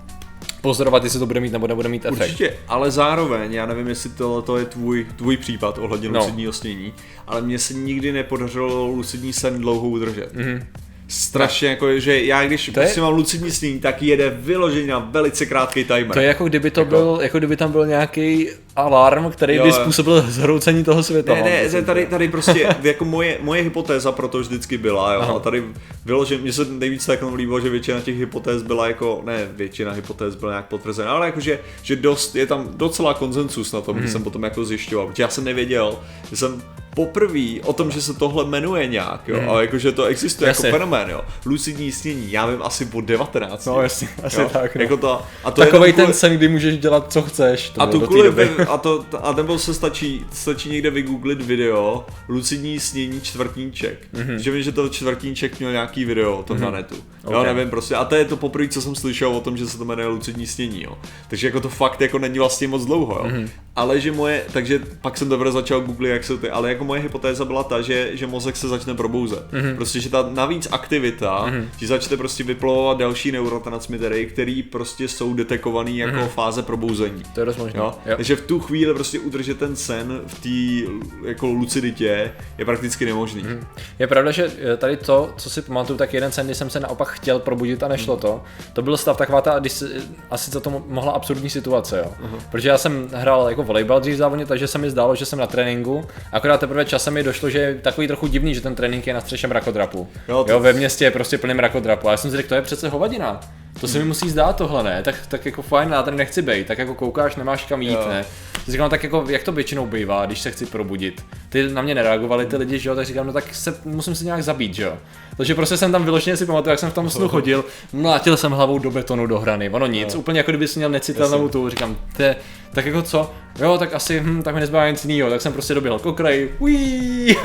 pozorovat, 0.61 1.03
jestli 1.03 1.19
to 1.19 1.25
bude 1.25 1.39
mít 1.39 1.53
nebo 1.53 1.67
nebude 1.67 1.89
mít 1.89 2.05
efekt. 2.05 2.21
Určitě, 2.21 2.53
ale 2.67 2.91
zároveň, 2.91 3.53
já 3.53 3.65
nevím, 3.65 3.87
jestli 3.87 4.09
tohle 4.09 4.41
to 4.41 4.57
je 4.57 4.65
tvůj, 4.65 5.07
tvůj 5.15 5.37
případ 5.37 5.77
ohledně 5.77 6.09
No. 6.09 6.19
lucidního 6.19 6.53
snění, 6.53 6.93
ale 7.27 7.41
mně 7.41 7.59
se 7.59 7.73
nikdy 7.73 8.11
nepodařilo 8.11 8.87
lucidní 8.87 9.33
sen 9.33 9.57
dlouho 9.61 9.87
udržet. 9.89 10.35
Mm-hmm. 10.35 10.65
Strašně 11.11 11.67
jako, 11.67 11.99
že 11.99 12.23
já 12.23 12.45
když 12.47 12.65
To 12.73 12.79
je- 12.79 12.85
prostě 12.85 13.01
mám 13.01 13.13
lucidní 13.13 13.51
snění, 13.51 13.79
tak 13.79 14.01
jede 14.01 14.29
vyloženě 14.29 14.87
na 14.87 14.99
velice 14.99 15.45
krátký 15.45 15.83
timer. 15.83 16.07
To 16.13 16.19
je 16.19 16.27
jako 16.27 16.45
kdyby 16.45 16.71
to 16.71 16.85
byl, 16.85 17.19
jako 17.21 17.37
kdyby 17.37 17.55
tam 17.57 17.71
byl 17.71 17.85
nějaký 17.87 18.49
alarm, 18.75 19.31
který 19.31 19.55
Jo, 19.55 19.63
by 19.63 19.71
způsobil 19.71 20.21
zhroucení 20.27 20.83
toho 20.83 21.03
světa. 21.03 21.33
Ne, 21.33 21.43
ne, 21.43 21.63
pocit. 21.63 21.85
tady, 21.85 22.05
tady 22.05 22.27
prostě 22.27 22.75
jako 22.81 23.05
moje, 23.05 23.37
moje 23.41 23.61
hypotéza 23.61 24.11
pro 24.11 24.27
to 24.27 24.39
vždycky 24.39 24.77
byla, 24.77 25.13
jo, 25.13 25.21
Aha. 25.21 25.33
a 25.33 25.39
tady 25.39 25.63
vyloženě, 26.05 26.41
mně 26.41 26.53
se 26.53 26.65
nejvíc 26.65 27.05
tak 27.05 27.19
líbilo, 27.35 27.59
že 27.59 27.69
většina 27.69 27.99
těch 28.01 28.17
hypotéz 28.19 28.61
byla 28.61 28.87
jako, 28.87 29.21
ne 29.25 29.47
většina 29.55 29.91
hypotéz 29.91 30.35
byla 30.35 30.51
nějak 30.51 30.65
potvrzená, 30.65 31.11
ale 31.11 31.25
jakože, 31.25 31.59
že 31.83 31.95
dost, 31.95 32.35
je 32.35 32.45
tam 32.45 32.69
docela 32.75 33.13
konsensus 33.13 33.71
na 33.73 33.81
tom, 33.81 33.95
Mhm. 33.97 34.05
že 34.05 34.11
jsem 34.11 34.23
potom 34.23 34.43
jako 34.43 34.65
zjišťoval, 34.65 35.07
protože 35.07 35.23
já 35.23 35.29
jsem 35.29 35.43
nevěděl, 35.43 35.99
že 36.29 36.37
jsem 36.37 36.61
poprvé 36.95 37.61
o 37.63 37.73
tom, 37.73 37.91
že 37.91 38.01
se 38.01 38.13
tohle 38.13 38.45
jmenuje 38.45 38.87
nějak, 38.87 39.21
jo, 39.27 39.51
a 39.51 39.61
jakože 39.61 39.91
to 39.91 40.03
existuje 40.05 40.45
Mhm. 40.45 40.49
Jasně. 40.49 40.67
jako 40.67 40.77
fenomén, 40.77 41.09
jo, 41.09 41.21
lucidní 41.45 41.91
snění, 41.91 42.31
já 42.31 42.45
vím 42.45 42.61
asi 42.61 42.85
po 42.85 43.01
19. 43.01 43.65
No 43.65 43.81
jasně, 43.81 44.07
asi 44.23 44.41
jo, 44.41 44.49
tak. 44.53 44.75
No. 44.75 44.81
Jako 44.81 44.97
to, 44.97 45.21
a 45.43 45.51
to 45.51 45.61
Takovej 45.61 45.93
ten 45.93 46.05
kvůli- 46.05 46.17
sen, 46.17 46.33
kdy 46.37 46.47
můžeš 46.47 46.77
dělat, 46.77 47.11
co 47.13 47.21
chceš. 47.21 47.69
To 47.69 47.81
a 47.81 47.87
tu 47.87 47.99
kvůli, 48.01 48.29
a, 48.67 48.77
to, 48.77 49.05
a 49.21 49.31
nebo 49.31 49.59
se 49.59 49.73
stačí, 49.73 50.25
stačí 50.31 50.69
někde 50.69 50.89
vygooglit 50.89 51.41
video 51.41 52.05
lucidní 52.29 52.79
snění 52.79 53.21
čtvrtníček. 53.21 54.07
Mm-hmm. 54.13 54.35
Že 54.35 54.51
vím, 54.51 54.63
že 54.63 54.71
to 54.71 54.89
čtvrtníček 54.89 55.59
měl 55.59 55.71
nějaký 55.71 56.05
video 56.05 56.37
o 56.37 56.43
tom 56.43 56.57
mm-hmm. 56.57 56.61
na 56.61 56.71
netu. 56.71 56.95
Jo, 57.31 57.39
Ok. 57.39 57.45
nevím 57.45 57.69
prostě. 57.69 57.95
A 57.95 58.05
to 58.05 58.15
je 58.15 58.25
to 58.25 58.37
poprvé, 58.37 58.67
co 58.67 58.81
jsem 58.81 58.95
slyšel 58.95 59.29
o 59.35 59.41
tom, 59.41 59.57
že 59.57 59.67
se 59.67 59.77
to 59.77 59.85
jmenuje 59.85 60.07
lucidní 60.07 60.47
snění, 60.47 60.83
jo. 60.83 60.97
Takže 61.29 61.47
jako 61.47 61.59
to 61.59 61.69
fakt 61.69 62.01
jako 62.01 62.19
není 62.19 62.39
vlastně 62.39 62.67
moc 62.67 62.85
dlouho, 62.85 63.13
jo. 63.13 63.25
Mm-hmm. 63.31 63.49
Ale 63.75 63.99
že 63.99 64.11
moje, 64.11 64.43
takže 64.53 64.79
pak 65.01 65.17
jsem 65.17 65.29
teprve 65.29 65.51
začal 65.51 65.81
googlit, 65.81 66.11
jak 66.11 66.23
se 66.23 66.37
ty, 66.37 66.49
ale 66.49 66.69
jako 66.69 66.80
moje 66.83 67.01
hypotéza 67.01 67.45
byla 67.45 67.63
ta, 67.63 67.81
že, 67.81 68.09
že 68.13 68.27
mozek 68.27 68.57
se 68.57 68.67
začne 68.67 68.93
probouzet. 68.93 69.51
Mm-hmm. 69.51 69.75
Prostě, 69.75 69.99
že 69.99 70.09
ta 70.09 70.29
navíc 70.33 70.67
aktivita 70.71 71.45
mm-hmm. 71.45 71.65
ti 71.77 71.87
začne 71.87 72.17
prostě 72.17 72.43
vyplavovat 72.43 72.97
další 72.97 73.31
neurotransmitery, 73.31 74.25
který 74.25 74.63
prostě 74.63 75.07
jsou 75.07 75.33
detekovaný 75.33 75.97
jako 75.97 76.17
mm-hmm. 76.17 76.27
fáze 76.27 76.63
probouzení. 76.63 77.23
To 77.33 77.39
je 77.39 77.45
dost 77.45 77.57
možné. 77.57 77.79
Jo? 77.79 77.93
Jo. 78.05 78.15
Takže 78.15 78.35
v 78.35 78.41
tu 78.41 78.59
chvíli 78.59 78.93
prostě 78.93 79.19
udržet 79.19 79.59
ten 79.59 79.75
sen 79.75 80.21
v 80.27 80.41
té 80.41 80.91
jako 81.27 81.47
luciditě 81.47 82.31
je 82.57 82.65
prakticky 82.65 83.05
nemožný. 83.05 83.43
Mhm. 83.43 83.67
Je 83.99 84.07
pravda, 84.07 84.31
že 84.31 84.51
eh, 84.73 84.77
tady 84.77 84.97
to, 84.97 85.29
co 85.37 85.49
si 85.49 85.61
pamatuju, 85.61 85.97
tak 85.97 86.13
jeden 86.13 86.31
sen, 86.31 86.45
kdy 86.45 86.55
jsem 86.55 86.69
se 86.69 86.79
naopak 86.79 87.07
chtěl 87.07 87.39
probudit 87.39 87.83
a 87.83 87.87
nešlo 87.87 88.17
to, 88.17 88.43
to 88.73 88.81
byl 88.81 88.97
stav 88.97 89.17
taková 89.17 89.41
ta, 89.41 89.59
když 89.59 89.83
asi 90.29 90.51
za 90.51 90.59
to 90.59 90.69
mo- 90.69 90.83
mohla 90.87 91.11
absurdní 91.11 91.49
situace, 91.49 91.97
jo. 91.97 92.29
Protože 92.51 92.69
já 92.69 92.77
jsem 92.77 93.09
hrál 93.13 93.49
jako 93.49 93.63
volejbal 93.63 93.99
dřív 93.99 94.15
závodně, 94.15 94.45
takže 94.45 94.67
se 94.67 94.77
mi 94.77 94.89
zdálo, 94.89 95.15
že 95.15 95.25
jsem 95.25 95.39
na 95.39 95.47
tréninku, 95.47 96.05
akorát 96.31 96.59
teprve 96.71 96.85
časem 96.85 97.13
mi 97.13 97.23
došlo, 97.23 97.49
že 97.49 97.59
je 97.59 97.75
takový 97.75 98.07
trochu 98.07 98.27
divný, 98.27 98.55
že 98.55 98.61
ten 98.61 98.75
trénink 98.75 99.07
je 99.07 99.13
na 99.13 99.21
střeše 99.21 99.47
mrakodrapu. 99.47 100.07
Jo, 100.27 100.43
to- 100.43 100.51
jo 100.51 100.59
ve 100.59 100.73
městě 100.73 101.05
je 101.05 101.11
prostě 101.11 101.37
plný 101.37 101.53
mrakodrapu. 101.53 102.07
A 102.07 102.11
já 102.11 102.17
jsem 102.17 102.31
si 102.31 102.37
řekl, 102.37 102.49
to 102.49 102.55
je 102.55 102.61
přece 102.61 102.89
hovadina. 102.89 103.39
To 103.81 103.87
se 103.87 103.99
mi 103.99 104.05
musí 104.05 104.29
zdát 104.29 104.55
tohle, 104.55 104.83
ne? 104.83 105.03
Tak, 105.03 105.15
tak 105.27 105.45
jako 105.45 105.61
fajn, 105.61 105.89
já 105.91 106.03
tady 106.03 106.17
nechci 106.17 106.41
být. 106.41 106.67
Tak 106.67 106.77
jako 106.77 106.95
koukáš, 106.95 107.35
nemáš 107.35 107.65
kam 107.65 107.81
jít, 107.81 107.91
Jo. 107.91 108.05
ne? 108.09 108.25
Říkám, 108.67 108.83
no, 108.83 108.89
tak 108.89 109.03
jako, 109.03 109.25
jak 109.29 109.43
to 109.43 109.51
většinou 109.51 109.85
bývá, 109.85 110.25
když 110.25 110.39
se 110.39 110.51
chci 110.51 110.65
probudit. 110.65 111.25
Ty 111.49 111.69
na 111.69 111.81
mě 111.81 111.95
nereagovali 111.95 112.45
ty 112.45 112.57
lidi, 112.57 112.79
že 112.79 112.89
jo, 112.89 112.95
tak 112.95 113.05
říkám, 113.05 113.27
no 113.27 113.33
tak 113.33 113.55
se, 113.55 113.75
musím 113.85 114.15
se 114.15 114.25
nějak 114.25 114.43
zabít, 114.43 114.73
že 114.73 114.83
jo. 114.83 114.97
Takže 115.37 115.55
prostě 115.55 115.77
jsem 115.77 115.91
tam 115.91 116.03
vyloženě 116.03 116.37
si 116.37 116.45
pamatuju, 116.45 116.71
jak 116.71 116.79
jsem 116.79 116.91
v 116.91 116.93
tom 116.93 117.09
snu 117.09 117.27
chodil, 117.29 117.65
mlátil 117.93 118.37
jsem 118.37 118.51
hlavou 118.51 118.79
do 118.79 118.91
betonu, 118.91 119.27
do 119.27 119.39
hrany, 119.39 119.69
ono 119.69 119.87
nic, 119.87 120.15
úplně 120.15 120.39
jako 120.39 120.51
kdyby 120.51 120.67
měl 120.75 120.89
necitelnou 120.89 121.49
tu, 121.49 121.69
říkám, 121.69 121.97
te, 122.17 122.35
tak 122.73 122.85
jako 122.85 123.01
co, 123.01 123.31
jo, 123.59 123.77
tak 123.77 123.93
asi, 123.93 124.19
hm, 124.19 124.43
tak 124.43 124.53
mi 124.53 124.59
nezbývá 124.59 124.89
nic 124.89 125.05
jiného, 125.05 125.29
tak 125.29 125.41
jsem 125.41 125.53
prostě 125.53 125.73
doběhl 125.73 125.99
k 125.99 126.05
okraji. 126.05 126.57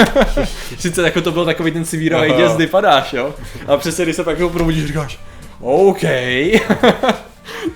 Sice 0.78 1.02
jako 1.02 1.21
to 1.21 1.33
byl 1.33 1.45
takový 1.45 1.71
ten 1.71 1.85
Aha. 2.14 2.26
děs, 2.26 2.52
kdy 2.52 2.66
padáš, 2.66 3.12
jo, 3.12 3.35
a 3.66 3.76
přesně 3.76 4.05
když 4.05 4.16
se 4.16 4.25
pak 4.25 4.37
probudíš, 4.52 4.87
říkáš, 4.87 5.19
OK. 5.60 6.02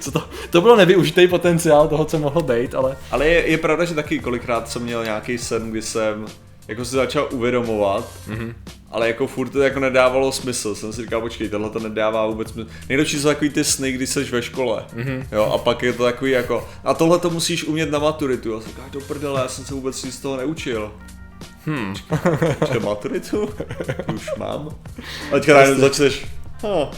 Co 0.00 0.10
to, 0.10 0.28
to 0.50 0.60
bylo 0.60 0.76
nevyužitý 0.76 1.28
potenciál 1.28 1.88
toho, 1.88 2.04
co 2.04 2.18
mohlo 2.18 2.42
být, 2.42 2.74
ale 2.74 2.96
Ale 3.10 3.28
je, 3.28 3.46
je 3.46 3.58
pravda, 3.58 3.84
že 3.84 3.94
taky 3.94 4.18
kolikrát 4.18 4.68
jsem 4.68 4.82
měl 4.82 5.04
nějaký 5.04 5.38
sen, 5.38 5.70
kdy 5.70 5.82
jsem 5.82 6.26
jako 6.68 6.84
si 6.84 6.96
začal 6.96 7.28
uvědomovat, 7.30 8.08
mm-hmm. 8.28 8.54
ale 8.90 9.06
jako 9.06 9.26
furt 9.26 9.48
to 9.48 9.62
jako 9.62 9.80
nedávalo 9.80 10.32
smysl. 10.32 10.74
Jsem 10.74 10.92
si 10.92 11.02
říkal, 11.02 11.20
počkej, 11.20 11.48
tohle 11.48 11.70
to 11.70 11.78
nedává 11.78 12.26
vůbec 12.26 12.50
smysl. 12.50 12.70
Nejlepší 12.88 13.18
jsou 13.18 13.28
takový 13.28 13.50
ty 13.50 13.64
sny, 13.64 13.92
kdy 13.92 14.06
jsi 14.06 14.24
ve 14.24 14.42
škole. 14.42 14.84
Mm-hmm. 14.96 15.26
Jo, 15.32 15.44
a 15.44 15.58
pak 15.58 15.82
je 15.82 15.92
to 15.92 16.04
takový 16.04 16.30
jako, 16.30 16.68
a 16.84 16.94
tohle 16.94 17.18
to 17.18 17.30
musíš 17.30 17.64
umět 17.64 17.90
na 17.90 17.98
maturitu. 17.98 18.56
A 18.56 18.60
jsem 18.60 18.70
říkal, 18.70 18.84
do 18.90 19.00
prdele, 19.00 19.40
já 19.40 19.48
jsem 19.48 19.64
se 19.64 19.74
vůbec 19.74 20.04
nic 20.04 20.14
z 20.14 20.20
toho 20.20 20.36
neučil. 20.36 20.92
Hmm. 21.66 21.94
Počkej, 22.58 22.80
maturitu? 22.80 23.50
Tu 24.06 24.12
už 24.14 24.30
mám. 24.36 24.68
A 25.30 25.34
teďka 25.34 25.54
najednou 25.54 25.80
začneš, 25.80 26.26
ha, 26.62 26.90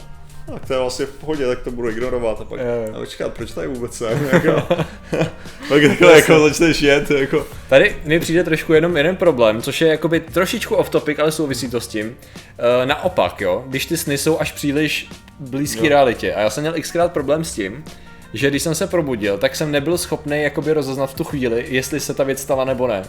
tak 0.46 0.66
to 0.66 0.72
je 0.72 0.78
vlastně 0.78 1.06
v 1.06 1.10
pohodě, 1.10 1.46
tak 1.46 1.62
to 1.62 1.70
budu 1.70 1.90
ignorovat 1.90 2.40
a 2.40 2.44
pak, 2.44 2.60
a 2.60 2.98
počkat, 2.98 3.32
proč 3.32 3.50
tady 3.52 3.68
vůbec 3.68 3.94
jsem, 3.94 4.28
jako, 4.32 4.62
pak 5.68 5.82
takhle 5.88 6.12
jako 6.16 6.40
začneš 6.40 6.82
jet, 6.82 7.10
jako, 7.10 7.46
Tady 7.68 7.96
mi 8.04 8.20
přijde 8.20 8.44
trošku 8.44 8.72
jenom 8.72 8.96
jeden 8.96 9.16
problém, 9.16 9.62
což 9.62 9.80
je 9.80 9.88
jakoby 9.88 10.20
trošičku 10.20 10.74
off 10.74 10.90
topic, 10.90 11.18
ale 11.18 11.32
souvisí 11.32 11.70
to 11.70 11.80
s 11.80 11.86
tím. 11.88 12.16
E, 12.82 12.86
naopak, 12.86 13.40
jo, 13.40 13.64
když 13.66 13.86
ty 13.86 13.96
sny 13.96 14.18
jsou 14.18 14.40
až 14.40 14.52
příliš 14.52 15.08
blízký 15.40 15.84
Jo. 15.84 15.88
realitě. 15.88 16.34
A 16.34 16.40
já 16.40 16.50
jsem 16.50 16.62
měl 16.62 16.74
xkrát 16.80 17.12
problém 17.12 17.44
s 17.44 17.54
tím, 17.54 17.84
že 18.34 18.50
když 18.50 18.62
jsem 18.62 18.74
se 18.74 18.86
probudil, 18.86 19.38
tak 19.38 19.56
jsem 19.56 19.70
nebyl 19.70 19.98
schopný 19.98 20.42
jakoby 20.42 20.72
rozeznat 20.72 21.06
v 21.10 21.14
tu 21.14 21.24
chvíli, 21.24 21.64
jestli 21.68 22.00
se 22.00 22.14
ta 22.14 22.24
věc 22.24 22.40
stala 22.42 22.64
nebo 22.64 22.86
ne. 22.86 23.02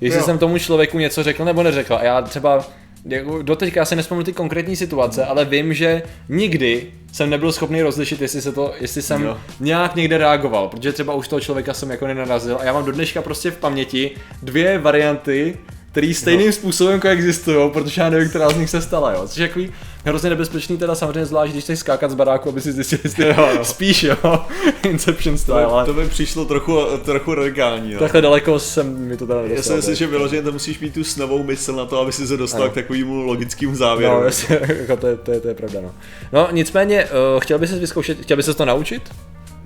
Jestli 0.00 0.20
Jo. 0.20 0.24
jsem 0.24 0.38
tomu 0.38 0.58
člověku 0.58 0.98
něco 0.98 1.22
řekl 1.22 1.44
nebo 1.44 1.62
neřekl. 1.62 1.94
A 1.94 2.04
já 2.04 2.22
třeba 2.22 2.64
jako 3.04 3.42
doteďka 3.42 3.84
si 3.84 3.96
nespomenu 3.96 4.24
ty 4.24 4.32
konkrétní 4.32 4.76
situace, 4.76 5.24
ale 5.24 5.44
vím, 5.44 5.74
že 5.74 6.02
nikdy 6.28 6.86
jsem 7.12 7.30
nebyl 7.30 7.52
schopný 7.52 7.82
rozlišit, 7.82 8.20
jestli, 8.20 8.42
se 8.42 8.52
to, 8.52 8.74
jestli 8.80 9.02
jsem 9.02 9.22
Jo. 9.22 9.38
nějak 9.60 9.94
někde 9.94 10.18
reagoval, 10.18 10.68
protože 10.68 10.92
třeba 10.92 11.14
už 11.14 11.28
toho 11.28 11.40
člověka 11.40 11.74
jsem 11.74 11.90
jako 11.90 12.06
nenarazil 12.06 12.58
a 12.60 12.64
já 12.64 12.72
mám 12.72 12.84
do 12.84 12.92
dneška 12.92 13.22
prostě 13.22 13.50
v 13.50 13.56
paměti 13.56 14.10
dvě 14.42 14.78
varianty, 14.78 15.56
které 15.92 16.14
stejným 16.14 16.46
no. 16.46 16.52
způsobem 16.52 17.00
koexistují, 17.00 17.70
protože 17.70 18.00
já 18.00 18.10
nevím, 18.10 18.28
která 18.28 18.50
z 18.50 18.56
nich 18.56 18.70
se 18.70 18.82
stala, 18.82 19.12
jo. 19.12 19.28
Což 19.28 19.38
je 19.38 19.48
takový 19.48 19.72
hrozně 20.04 20.30
nebezpečný, 20.30 20.78
teda 20.78 20.94
samozřejmě 20.94 21.26
zvlášť, 21.26 21.52
když 21.52 21.64
chceš 21.64 21.78
skákat 21.78 22.10
z 22.10 22.14
baráku, 22.14 22.48
aby 22.48 22.60
si 22.60 22.72
zjistil, 22.72 22.98
jestli 23.04 23.26
Jo, 23.28 23.48
jo. 23.54 23.64
spíš, 23.64 24.02
jo. 24.02 24.16
Inception 24.82 25.38
style, 25.38 25.62
to, 25.62 25.72
ale 25.72 25.86
to 25.86 25.94
by 25.94 26.08
přišlo 26.08 26.44
trochu, 26.44 26.78
trochu 27.04 27.34
radikální, 27.34 27.94
no. 27.94 27.98
takhle 27.98 28.22
daleko 28.22 28.58
jsem 28.58 28.98
mi 28.98 29.16
to 29.16 29.26
teda 29.26 29.40
Já 29.40 29.62
si 29.62 29.72
myslím, 29.72 29.94
že 29.94 30.06
vyloženě 30.06 30.42
to 30.42 30.52
musíš 30.52 30.78
mít 30.80 30.94
tu 30.94 31.04
snovou 31.04 31.42
mysl 31.42 31.72
na 31.72 31.86
to, 31.86 32.00
aby 32.00 32.12
si 32.12 32.26
se 32.26 32.36
dostal 32.36 32.62
Ano. 32.62 32.70
k 32.70 32.74
takovému 32.74 33.22
logickému 33.22 33.74
závěru. 33.74 34.14
No, 34.14 34.24
jasně, 34.24 34.60
jako 34.80 34.96
to, 34.96 35.06
je, 35.06 35.16
to, 35.16 35.32
je, 35.32 35.40
to 35.40 35.48
je 35.48 35.54
pravda, 35.54 35.80
no. 35.80 35.94
No, 36.32 36.48
nicméně, 36.52 37.04
uh, 37.04 37.40
chtěl 37.40 37.58
bys 37.58 37.70
se 37.70 37.78
vyzkoušet, 37.78 38.20
chtěl 38.20 38.36
bys 38.36 38.46
se 38.46 38.54
to 38.54 38.64
naučit? 38.64 39.02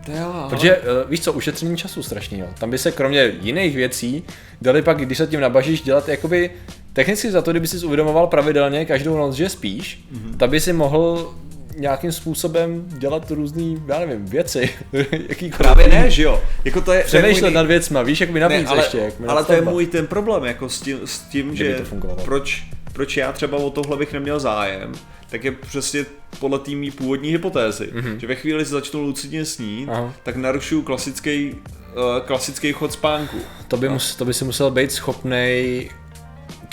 to 0.07 0.13
jo, 0.13 0.47
Protože 0.51 0.77
uh, 0.77 1.11
víš 1.11 1.21
co, 1.21 1.33
ušetření 1.33 1.77
času 1.77 2.03
strašného. 2.03 2.49
Tam 2.59 2.71
by 2.71 2.79
se 2.79 2.93
kromě 2.93 3.33
jiných 3.41 3.77
věcí 3.77 4.23
dali 4.63 4.83
pak, 4.83 4.99
když 4.99 5.19
se 5.19 5.27
tím 5.27 5.41
nabažíš, 5.41 5.83
dělat 5.83 6.09
jakoby 6.09 6.51
technicky 6.95 7.31
za 7.31 7.43
to, 7.43 7.51
kdyby 7.51 7.67
si 7.67 7.87
uvědomoval 7.87 8.27
pravidelně 8.27 8.85
každou 8.85 9.17
noc, 9.17 9.35
že 9.35 9.49
spíš, 9.49 10.05
mm-hmm. 10.13 10.37
tak 10.37 10.51
by 10.51 10.61
si 10.61 10.73
mohl 10.73 11.35
nějakým 11.77 12.13
způsobem 12.13 12.85
dělat 12.89 13.31
různý, 13.31 13.83
já 13.87 13.99
nevím, 13.99 14.27
věci. 14.27 14.71
Jakýkoliv. 15.29 15.57
Právě 15.57 15.89
ne, 15.89 16.11
že 16.11 16.23
jo. 16.23 16.43
Jako 16.65 16.81
to 16.81 16.93
je, 16.93 16.99
to 16.99 17.17
je 17.17 17.23
Přemýšlet 17.23 17.51
můj- 17.51 17.55
nad 17.55 17.67
věcma, 17.67 18.03
víš, 18.03 18.21
jak 18.21 18.31
by 18.31 18.41
navíc 18.41 18.63
ne, 18.63 18.67
ale, 18.67 18.79
ještě. 18.79 18.99
Jak 18.99 19.15
ale 19.27 19.45
to 19.45 19.53
je 19.53 19.61
můj 19.61 19.87
ten 19.87 20.07
problém, 20.07 20.45
jako 20.45 20.69
s 20.69 20.81
tím, 20.81 20.99
s 21.05 21.21
tím 21.21 21.57
Že 21.57 21.65
by 21.65 21.71
že 21.71 21.85
proč, 22.25 22.65
proč 22.93 23.17
já 23.17 23.33
třeba 23.33 23.59
o 23.59 23.71
tohle 23.71 23.97
bych 23.97 24.13
neměl 24.13 24.41
zájem, 24.41 24.93
tak 25.31 25.45
je 25.45 25.53
přesně 25.53 26.05
podle 26.39 26.59
té 26.59 26.71
mý 26.71 26.91
původní 26.91 27.31
hypotézy, 27.31 27.91
mm-hmm. 27.95 28.17
že 28.17 28.27
ve 28.27 28.35
chvíli, 28.35 28.59
kdy 28.59 28.71
začnu 28.71 29.03
lucidně 29.03 29.45
snít, 29.45 29.89
Aha. 29.89 30.15
tak 30.23 30.37
narušuju 30.37 30.83
klasický, 30.83 31.53
uh, 31.53 32.27
klasický 32.27 32.73
chod 32.73 32.93
spánku. 32.93 33.37
To 33.69 33.77
by, 33.77 33.89
mus, 33.89 34.17
to 34.17 34.25
by 34.25 34.35
si 34.35 34.45
musel 34.45 34.71
být 34.71 34.93
schopnej 34.93 35.91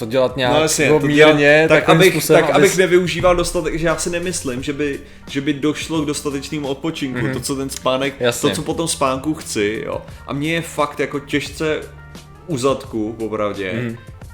to 0.05 0.11
dělat 0.11 0.37
nějak 0.37 0.53
No 0.53 0.61
jasně, 0.61 0.85
jako 0.85 0.99
to 0.99 1.07
mírně, 1.07 1.25
dělám- 1.37 1.67
tak, 1.67 1.89
abych, 1.89 2.11
způsobem, 2.11 2.41
tak 2.41 2.51
abys- 2.51 2.55
abych 2.55 2.77
nevyužíval 2.77 3.35
dostatek, 3.35 3.79
že 3.79 3.87
já 3.87 3.97
si 3.97 4.09
nemyslím, 4.09 4.63
že 4.63 4.73
by, 4.73 4.99
že 5.29 5.41
by 5.41 5.53
došlo 5.53 6.01
k 6.01 6.05
dostatečnému 6.05 6.67
odpočinku, 6.67 7.19
mm-hmm. 7.19 7.33
to, 7.33 7.39
co 7.39 7.55
ten 7.55 7.69
spánek, 7.69 8.13
Jasně. 8.19 8.49
to, 8.49 8.55
co 8.55 8.61
po 8.61 8.73
tom 8.73 8.87
spánku 8.87 9.33
chci, 9.33 9.81
jo. 9.85 10.01
A 10.27 10.33
mně 10.33 10.53
je 10.53 10.61
fakt 10.61 10.99
jako 10.99 11.19
těžce 11.19 11.81
u 12.47 12.57
zadku, 12.57 13.15
popravdě, 13.19 13.71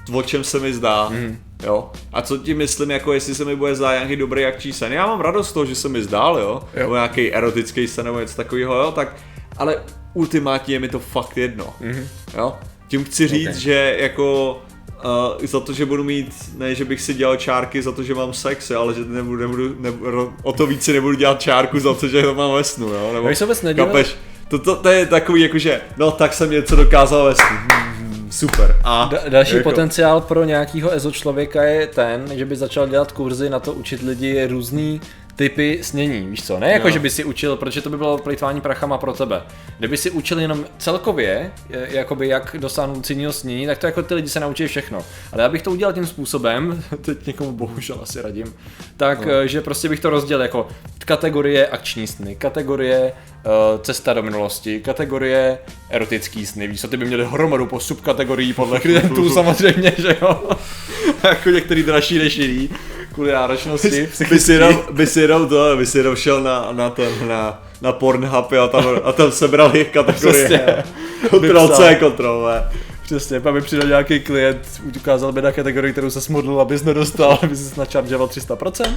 mm. 0.09 0.15
o 0.15 0.23
čem 0.23 0.43
se 0.43 0.59
mi 0.59 0.73
zdá, 0.73 1.09
mm. 1.09 1.37
jo. 1.63 1.91
A 2.13 2.21
co 2.21 2.37
tím 2.37 2.57
myslím, 2.57 2.91
jako 2.91 3.13
jestli 3.13 3.35
se 3.35 3.45
mi 3.45 3.55
bude 3.55 3.75
zdát 3.75 3.93
nějaký 3.93 4.15
dobrý 4.15 4.45
akční 4.45 4.73
sen. 4.73 4.93
Já 4.93 5.07
mám 5.07 5.21
radost 5.21 5.49
z 5.49 5.53
toho, 5.53 5.65
že 5.65 5.75
se 5.75 5.89
mi 5.89 6.03
zdál, 6.03 6.37
jo, 6.39 6.61
Jo. 6.73 6.79
nebo 6.79 6.93
nějaký 6.93 7.33
erotický 7.33 7.87
sen 7.87 8.05
nebo 8.05 8.19
něco 8.19 8.35
takového, 8.37 8.75
jo, 8.75 8.91
tak, 8.91 9.15
ale 9.57 9.83
ultimátně 10.13 10.75
je 10.75 10.79
mi 10.79 10.89
to 10.89 10.99
fakt 10.99 11.37
jedno, 11.37 11.73
mm. 11.81 12.07
jo. 12.37 12.55
Tím 12.87 13.03
chci 13.03 13.27
říct, 13.27 13.47
Ok. 13.49 13.55
že 13.55 13.95
jako 13.99 14.59
Uh, 14.97 15.45
za 15.45 15.59
to, 15.59 15.73
že 15.73 15.85
budu 15.85 16.03
mít, 16.03 16.33
ne, 16.57 16.75
že 16.75 16.85
bych 16.85 17.01
si 17.01 17.13
dělal 17.13 17.37
čárky 17.37 17.81
za 17.81 17.91
to, 17.91 18.03
že 18.03 18.13
mám 18.13 18.33
sex, 18.33 18.71
ale 18.71 18.93
že 18.93 19.05
nebudu, 19.05 19.41
nebudu, 19.41 19.75
nebudu, 19.79 20.33
o 20.43 20.53
to 20.53 20.67
víc 20.67 20.83
si 20.83 20.93
nebudu 20.93 21.17
dělat 21.17 21.41
čárku 21.41 21.79
za 21.79 21.93
to, 21.93 22.07
že 22.07 22.21
to 22.21 22.35
mám 22.35 22.53
ve 22.53 22.63
snu, 22.63 22.87
jo, 22.87 23.11
nebo, 23.13 23.35
se 23.35 23.45
vůbec 23.45 23.65
kapeš, 23.75 24.15
to, 24.47 24.59
to, 24.59 24.75
to, 24.75 24.89
je 24.89 25.05
takový 25.05 25.41
jakože, 25.41 25.81
no 25.97 26.11
tak 26.11 26.33
jsem 26.33 26.51
něco 26.51 26.75
dokázal 26.75 27.25
ve 27.25 27.35
snu, 27.35 27.57
hmm, 27.67 28.27
super, 28.31 28.75
a 28.83 29.09
Da- 29.11 29.29
další 29.29 29.55
jako, 29.55 29.69
potenciál 29.69 30.21
pro 30.21 30.43
nějakého 30.43 30.93
EZO 30.93 31.11
člověka 31.11 31.63
je 31.63 31.87
ten, 31.87 32.25
že 32.31 32.45
by 32.45 32.55
začal 32.55 32.87
dělat 32.87 33.11
kurzy 33.11 33.49
na 33.49 33.59
to 33.59 33.73
učit 33.73 34.01
lidi 34.01 34.47
různý 34.47 35.01
typy 35.37 35.79
snění, 35.81 36.27
víš 36.27 36.43
co? 36.43 36.59
Ne 36.59 36.71
jako, 36.71 36.87
Jo. 36.87 36.93
že 36.93 36.99
by 36.99 37.09
si 37.09 37.23
učil, 37.23 37.55
protože 37.55 37.81
to 37.81 37.89
by 37.89 37.97
bylo 37.97 38.17
plýtvání 38.17 38.61
prachama 38.61 38.97
pro 38.97 39.13
tebe. 39.13 39.41
Kdyby 39.79 39.97
si 39.97 40.11
učil 40.11 40.39
jenom 40.39 40.65
celkově, 40.77 41.51
jakoby 41.69 42.27
jak 42.27 42.55
dosáhnout 42.59 42.95
lucidního 42.97 43.33
snění, 43.33 43.67
tak 43.67 43.77
to 43.77 43.85
jako 43.85 44.03
ty 44.03 44.13
lidi 44.13 44.29
se 44.29 44.39
naučí 44.39 44.67
všechno. 44.67 45.05
Ale 45.31 45.43
já 45.43 45.49
bych 45.49 45.61
to 45.61 45.71
udělal 45.71 45.93
tím 45.93 46.05
způsobem, 46.05 46.83
teď 47.01 47.27
někomu 47.27 47.51
bohužel 47.51 47.99
asi 48.01 48.21
radím, 48.21 48.53
tak 48.97 49.25
no. 49.25 49.47
že 49.47 49.61
prostě 49.61 49.89
bych 49.89 49.99
to 49.99 50.09
rozdělil 50.09 50.41
jako 50.41 50.67
kategorie 51.05 51.67
akční 51.67 52.07
sny, 52.07 52.35
kategorie 52.35 53.11
uh, 53.11 53.81
cesta 53.81 54.13
do 54.13 54.23
minulosti, 54.23 54.79
kategorie 54.79 55.57
erotický 55.89 56.45
sny, 56.45 56.67
víš 56.67 56.81
co, 56.81 56.87
ty 56.87 56.97
by 56.97 57.05
měli 57.05 57.25
hromadu 57.25 57.65
po 57.65 57.79
subkategorií 57.79 58.53
podle 58.53 58.79
klientů 58.85 59.29
samozřejmě, 59.29 59.93
že 59.97 60.17
jo. 60.21 60.49
jako 61.23 61.49
některý 61.49 61.83
dražší 61.83 62.17
než 62.19 62.37
jiný, 62.37 62.69
kvůli 63.17 63.31
náročnosti. 63.31 64.09
by 64.29 64.39
si 64.39 64.53
jenom, 64.53 64.79
by 64.91 65.07
si 65.07 65.21
jenom 65.21 65.49
to, 65.49 65.77
by 65.77 65.85
si 65.85 65.97
jenom 65.97 66.15
šel 66.15 66.41
na, 66.43 66.67
na 66.71 66.89
ten, 66.89 67.27
na, 67.27 67.63
na 67.81 67.91
Pornhub 67.91 68.51
a 68.63 68.67
tam, 68.67 68.85
a 69.03 69.11
tam 69.11 69.31
sebral 69.31 69.71
jejich 69.73 69.87
kategorie. 69.91 70.45
Přesně. 70.45 70.83
Ctrl 71.27 71.67
C, 71.67 71.97
V. 72.17 72.63
Přesně, 73.03 73.39
pak 73.39 73.53
by 73.53 73.61
přidal 73.61 73.87
nějaký 73.87 74.19
klient, 74.19 74.81
ukázal 74.97 75.31
by 75.31 75.41
na 75.41 75.51
kategorii, 75.51 75.91
kterou 75.91 76.09
se 76.09 76.21
smodlil, 76.21 76.61
abys 76.61 76.83
nedostal, 76.83 77.39
aby 77.43 77.55
si 77.55 77.79
načaržoval 77.79 78.27
300%. 78.27 78.95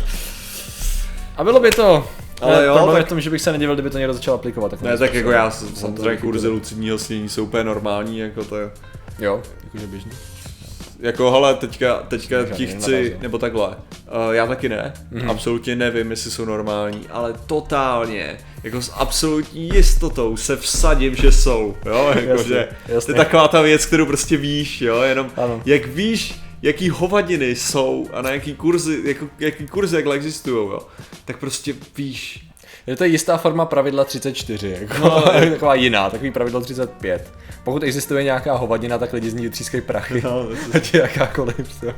A 1.37 1.45
bylo 1.45 1.61
by 1.61 1.71
to. 1.71 2.07
Ale 2.43 2.55
Ale 2.55 2.67
jo, 2.67 2.75
problém 2.75 2.97
je 2.97 3.03
tak- 3.03 3.07
v 3.07 3.09
tom, 3.09 3.21
že 3.21 3.31
bych 3.31 3.43
se 3.43 3.53
nedivil, 3.53 3.75
kdyby 3.75 3.91
to 3.91 3.99
někdo 3.99 4.13
začal 4.15 4.35
aplikovat. 4.35 4.83
Ne, 4.83 4.99
tak 4.99 5.15
jako 5.15 5.31
já 5.31 5.51
samozřejmě 5.51 6.17
kurzy 6.17 6.49
lucidního 6.49 6.99
snění 6.99 7.29
jsou 7.29 7.45
úplně 7.45 7.65
normální, 7.65 8.19
jako 8.19 8.45
to 8.45 8.57
je. 8.57 8.71
Jo, 9.19 9.43
jakože 9.65 9.87
běžný. 9.87 10.11
Jako 11.01 11.31
hele, 11.31 11.55
teďka, 11.55 11.95
teďka 12.09 12.45
ti 12.45 12.67
chci, 12.67 13.17
nebo 13.21 13.39
takhle, 13.39 13.69
uh, 13.69 13.75
já 14.31 14.47
taky 14.47 14.69
ne, 14.69 14.93
mm-hmm. 15.13 15.31
absolutně 15.31 15.77
nevím, 15.77 16.11
jestli 16.11 16.31
jsou 16.31 16.45
normální, 16.45 17.07
ale 17.11 17.35
totálně, 17.47 18.39
jako 18.63 18.83
s 18.83 18.93
absolutní 18.95 19.69
jistotou 19.69 20.37
se 20.37 20.57
vsadím, 20.57 21.15
že 21.15 21.33
jsou, 21.33 21.77
jo, 21.87 22.13
jako 22.15 22.31
Jasně, 22.31 22.69
že 22.89 23.01
to 23.07 23.11
je 23.11 23.15
taková 23.15 23.49
ta 23.49 23.61
věc, 23.61 23.87
kterou 23.87 24.07
prostě 24.07 24.37
víš, 24.37 24.81
jo, 24.81 25.03
jenom 25.03 25.31
Ano. 25.37 25.63
jak 25.67 25.87
víš, 25.87 26.35
jaký 26.63 26.89
hovadiny 26.89 27.57
jsou 27.57 28.09
a 28.13 28.23
na 28.23 28.31
jaký 28.31 28.55
kurzy, 28.55 29.03
jako, 29.05 29.29
jaký 29.39 29.67
kurzy 29.67 29.97
jakhle 29.97 30.17
existují, 30.17 30.69
jo, 30.71 30.81
tak 31.25 31.39
prostě 31.39 31.75
víš, 31.97 32.47
Je 32.87 32.97
to 32.97 33.05
jistá 33.05 33.37
forma 33.37 33.67
pravidla 33.67 34.05
34, 34.05 34.77
jako. 34.81 35.09
No, 35.09 35.23
taková 35.51 35.75
jiná, 35.75 36.11
takový 36.11 36.31
pravidlo 36.31 36.61
35. 36.61 37.33
Pokud 37.65 37.83
existuje 37.83 38.25
nějaká 38.25 38.55
hovadina, 38.57 38.99
tak 38.99 39.13
lidi 39.13 39.31
z 39.31 39.35
ní 39.35 39.43
vytřískají 39.43 39.81
prachy. 39.83 40.23
No, 40.25 40.47
Ať 40.75 40.95
je 40.95 41.01
jakákoliv. 41.01 41.83
jo. 41.83 41.93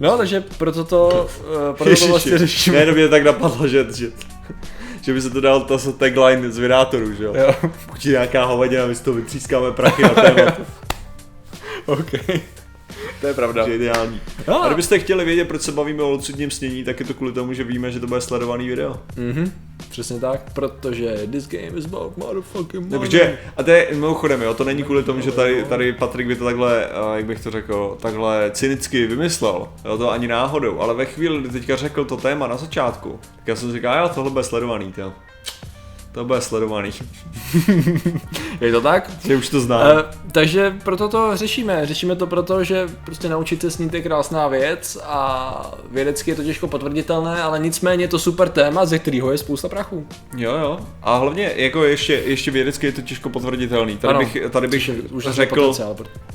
No, 0.00 0.18
takže 0.18 0.40
proto 0.58 0.84
to, 0.84 1.28
eh, 1.70 1.76
proto 1.78 1.96
to 2.00 2.06
vlastně 2.08 2.38
řešíme. 2.38 2.76
ne, 2.76 2.82
jenom 2.82 2.94
mě 2.96 3.08
tak 3.08 3.24
napadlo, 3.24 3.68
že, 3.68 3.86
že, 3.94 4.06
že 5.00 5.12
by 5.14 5.22
se 5.22 5.30
to 5.30 5.40
dal 5.40 5.60
ta 5.60 5.78
tagline 5.98 6.50
z 6.50 6.58
Vidátoru, 6.58 7.12
že 7.14 7.24
jo? 7.24 7.34
Jo. 7.36 7.54
Pokud 7.86 8.04
je 8.04 8.12
nějaká 8.12 8.44
hovadina, 8.44 8.86
my 8.86 8.94
si 8.94 9.02
to 9.04 9.12
vytřískáme 9.12 9.72
prachy 9.72 10.02
na 10.02 10.08
téma. 10.08 10.52
OK. 11.86 12.10
To 13.20 13.26
je 13.26 13.34
pravda. 13.34 13.64
že 13.64 13.70
je 13.70 13.76
ideální. 13.76 14.20
Jo. 14.48 14.60
A 14.62 14.66
kdybyste 14.66 14.98
chtěli 14.98 15.24
vědět, 15.24 15.48
proč 15.48 15.62
se 15.62 15.72
bavíme 15.72 16.02
o 16.02 16.10
lucidním 16.10 16.50
snění, 16.50 16.84
tak 16.84 17.00
je 17.00 17.06
to 17.06 17.14
kvůli 17.14 17.32
tomu, 17.32 17.52
že 17.52 17.64
víme, 17.64 17.90
že 17.92 18.00
to 18.00 18.06
bude 18.06 18.20
sledovaný 18.20 18.68
video. 18.68 18.96
Mhm, 19.16 19.52
přesně 19.94 20.20
tak, 20.20 20.40
protože 20.52 21.26
this 21.30 21.48
game 21.48 21.78
is 21.78 21.84
about 21.84 22.16
motherfucking 22.16 22.74
money. 22.74 22.98
Takže, 22.98 23.38
a 23.56 23.62
to 23.62 23.70
je 23.70 23.88
mimochodem, 23.90 24.42
jo, 24.42 24.54
to 24.54 24.64
není 24.64 24.82
kvůli 24.82 25.02
tomu, 25.02 25.20
že 25.20 25.32
tady, 25.32 25.64
tady 25.64 25.92
Patrik 25.92 26.26
by 26.26 26.36
to 26.36 26.44
takhle, 26.44 26.86
uh, 26.86 27.16
jak 27.16 27.24
bych 27.24 27.42
to 27.42 27.50
řekl, 27.50 27.96
takhle 28.00 28.50
cynicky 28.50 29.06
vymyslel, 29.06 29.68
jo, 29.84 29.98
to 29.98 30.10
ani 30.10 30.28
náhodou, 30.28 30.80
ale 30.80 30.94
ve 30.94 31.04
chvíli, 31.04 31.40
kdy 31.40 31.48
teďka 31.48 31.76
řekl 31.76 32.04
to 32.04 32.16
téma 32.16 32.46
na 32.46 32.56
začátku, 32.56 33.18
tak 33.36 33.48
já 33.48 33.56
jsem 33.56 33.72
říkal, 33.72 34.02
jo, 34.02 34.10
tohle 34.14 34.30
bude 34.30 34.44
sledovaný, 34.44 34.94
jo. 34.96 35.12
To 36.14 36.24
bude 36.24 36.40
sledovaný, 36.40 36.90
Je 38.60 38.72
to 38.72 38.80
tak? 38.80 39.10
že 39.26 39.36
už 39.36 39.48
to 39.48 39.60
znám. 39.60 39.96
Uh, 39.96 40.02
takže 40.32 40.76
proto 40.84 41.08
to 41.08 41.36
řešíme. 41.36 41.86
Řešíme 41.86 42.16
to 42.16 42.26
proto, 42.26 42.64
že 42.64 42.88
prostě 43.04 43.28
naučit 43.28 43.60
se 43.60 43.70
snít 43.70 43.94
je 43.94 44.02
krásná 44.02 44.48
věc 44.48 44.98
a 45.04 45.70
vědecky 45.90 46.30
je 46.30 46.34
to 46.34 46.44
těžko 46.44 46.68
potvrditelné, 46.68 47.42
ale 47.42 47.58
nicméně 47.58 48.04
je 48.04 48.08
to 48.08 48.18
super 48.18 48.48
téma, 48.48 48.86
ze 48.86 48.98
kterého 48.98 49.32
je 49.32 49.38
spousta 49.38 49.68
prachu. 49.68 50.06
Jo, 50.36 50.52
jo. 50.56 50.78
A 51.02 51.16
hlavně, 51.16 51.52
jako 51.56 51.84
ještě, 51.84 52.22
ještě 52.26 52.50
vědecky 52.50 52.86
je 52.86 52.92
to 52.92 53.02
těžko 53.02 53.28
potvrditelný. 53.28 53.96
Tady 53.96 54.14
Ano, 54.14 54.18
bych, 54.24 54.36
tady 54.50 54.66
bych 54.68 54.90
úžasný 55.10 55.36
řekl, 55.36 55.72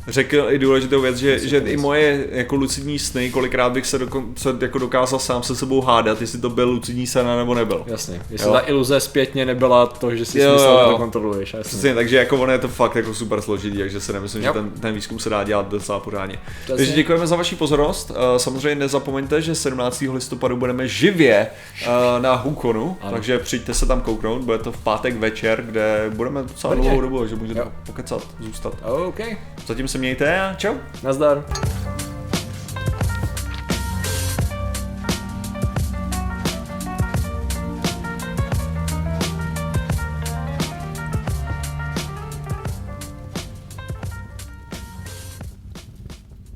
řekl 0.07 0.45
i 0.49 0.59
důležitou 0.59 1.01
věc, 1.01 1.17
že, 1.17 1.39
že 1.39 1.57
i 1.57 1.77
moje 1.77 2.27
jako 2.31 2.55
lucidní 2.55 2.99
sny, 2.99 3.29
kolikrát 3.29 3.71
bych 3.71 3.85
se 3.85 3.97
dokonce 3.97 4.55
jako 4.61 4.77
dokázal 4.77 5.19
sám 5.19 5.43
se 5.43 5.55
sebou 5.55 5.81
hádat, 5.81 6.21
jestli 6.21 6.39
to 6.39 6.49
byl 6.49 6.69
lucidní 6.69 7.07
sen 7.07 7.27
nebo 7.37 7.55
nebyl. 7.55 7.83
Jasně, 7.87 8.21
jestli 8.29 8.47
Jo. 8.47 8.53
ta 8.53 8.59
iluze 8.59 8.99
zpětně 8.99 9.45
nebyla 9.45 9.68
to, 9.99 10.15
že 10.15 10.25
si 10.25 10.39
Jo, 10.39 10.49
smyslel, 10.49 10.71
jo, 10.73 10.77
že 10.79 10.83
jo. 10.85 10.91
to 10.91 10.97
kontroluješ. 10.97 11.53
Jasně. 11.53 11.69
Přesně, 11.69 11.95
takže 11.95 12.17
jako 12.17 12.37
ono 12.37 12.51
je 12.51 12.59
to 12.59 12.67
fakt 12.67 12.95
jako 12.95 13.13
super 13.13 13.41
složitý, 13.41 13.77
takže 13.77 14.01
si 14.01 14.13
nemyslím, 14.13 14.43
Jo. 14.43 14.53
že 14.53 14.59
ten, 14.59 14.71
ten 14.71 14.93
výzkum 14.95 15.19
se 15.19 15.29
dá 15.29 15.43
dělat 15.43 15.69
docela 15.69 15.99
pořádně. 15.99 16.39
Přesně. 16.55 16.75
Takže 16.77 16.91
děkujeme 16.93 17.27
za 17.27 17.35
vaši 17.35 17.55
pozornost. 17.55 18.11
Eh, 18.15 18.39
Samozřejmě 18.39 18.75
nezapomeňte, 18.75 19.41
že 19.41 19.55
17. 19.55 20.03
listopadu 20.13 20.57
budeme 20.57 20.87
živě 20.87 21.47
eh, 21.83 21.87
na 22.19 22.33
Hukonu, 22.35 22.97
Ano. 23.01 23.11
takže 23.11 23.39
přijďte 23.39 23.73
se 23.73 23.85
tam 23.85 24.01
kouknout, 24.01 24.41
bude 24.41 24.57
to 24.57 24.71
v 24.71 24.77
pátek 24.77 25.17
večer, 25.17 25.61
kde 25.61 26.05
budeme 26.15 26.41
docela 26.43 26.73
Brně. 26.75 26.83
dlouhou 26.89 27.01
dobu, 27.01 27.27
že 27.27 27.35
můžete 27.35 27.59
Jo. 27.59 27.71
pokecat, 27.85 28.27
zůstat. 28.39 28.73
OK, 29.07 29.19
Zatím 29.67 29.87
se 29.87 29.97
mějte 29.97 30.39
a 30.41 30.53
čau. 30.53 30.73
nazdar. 31.03 31.43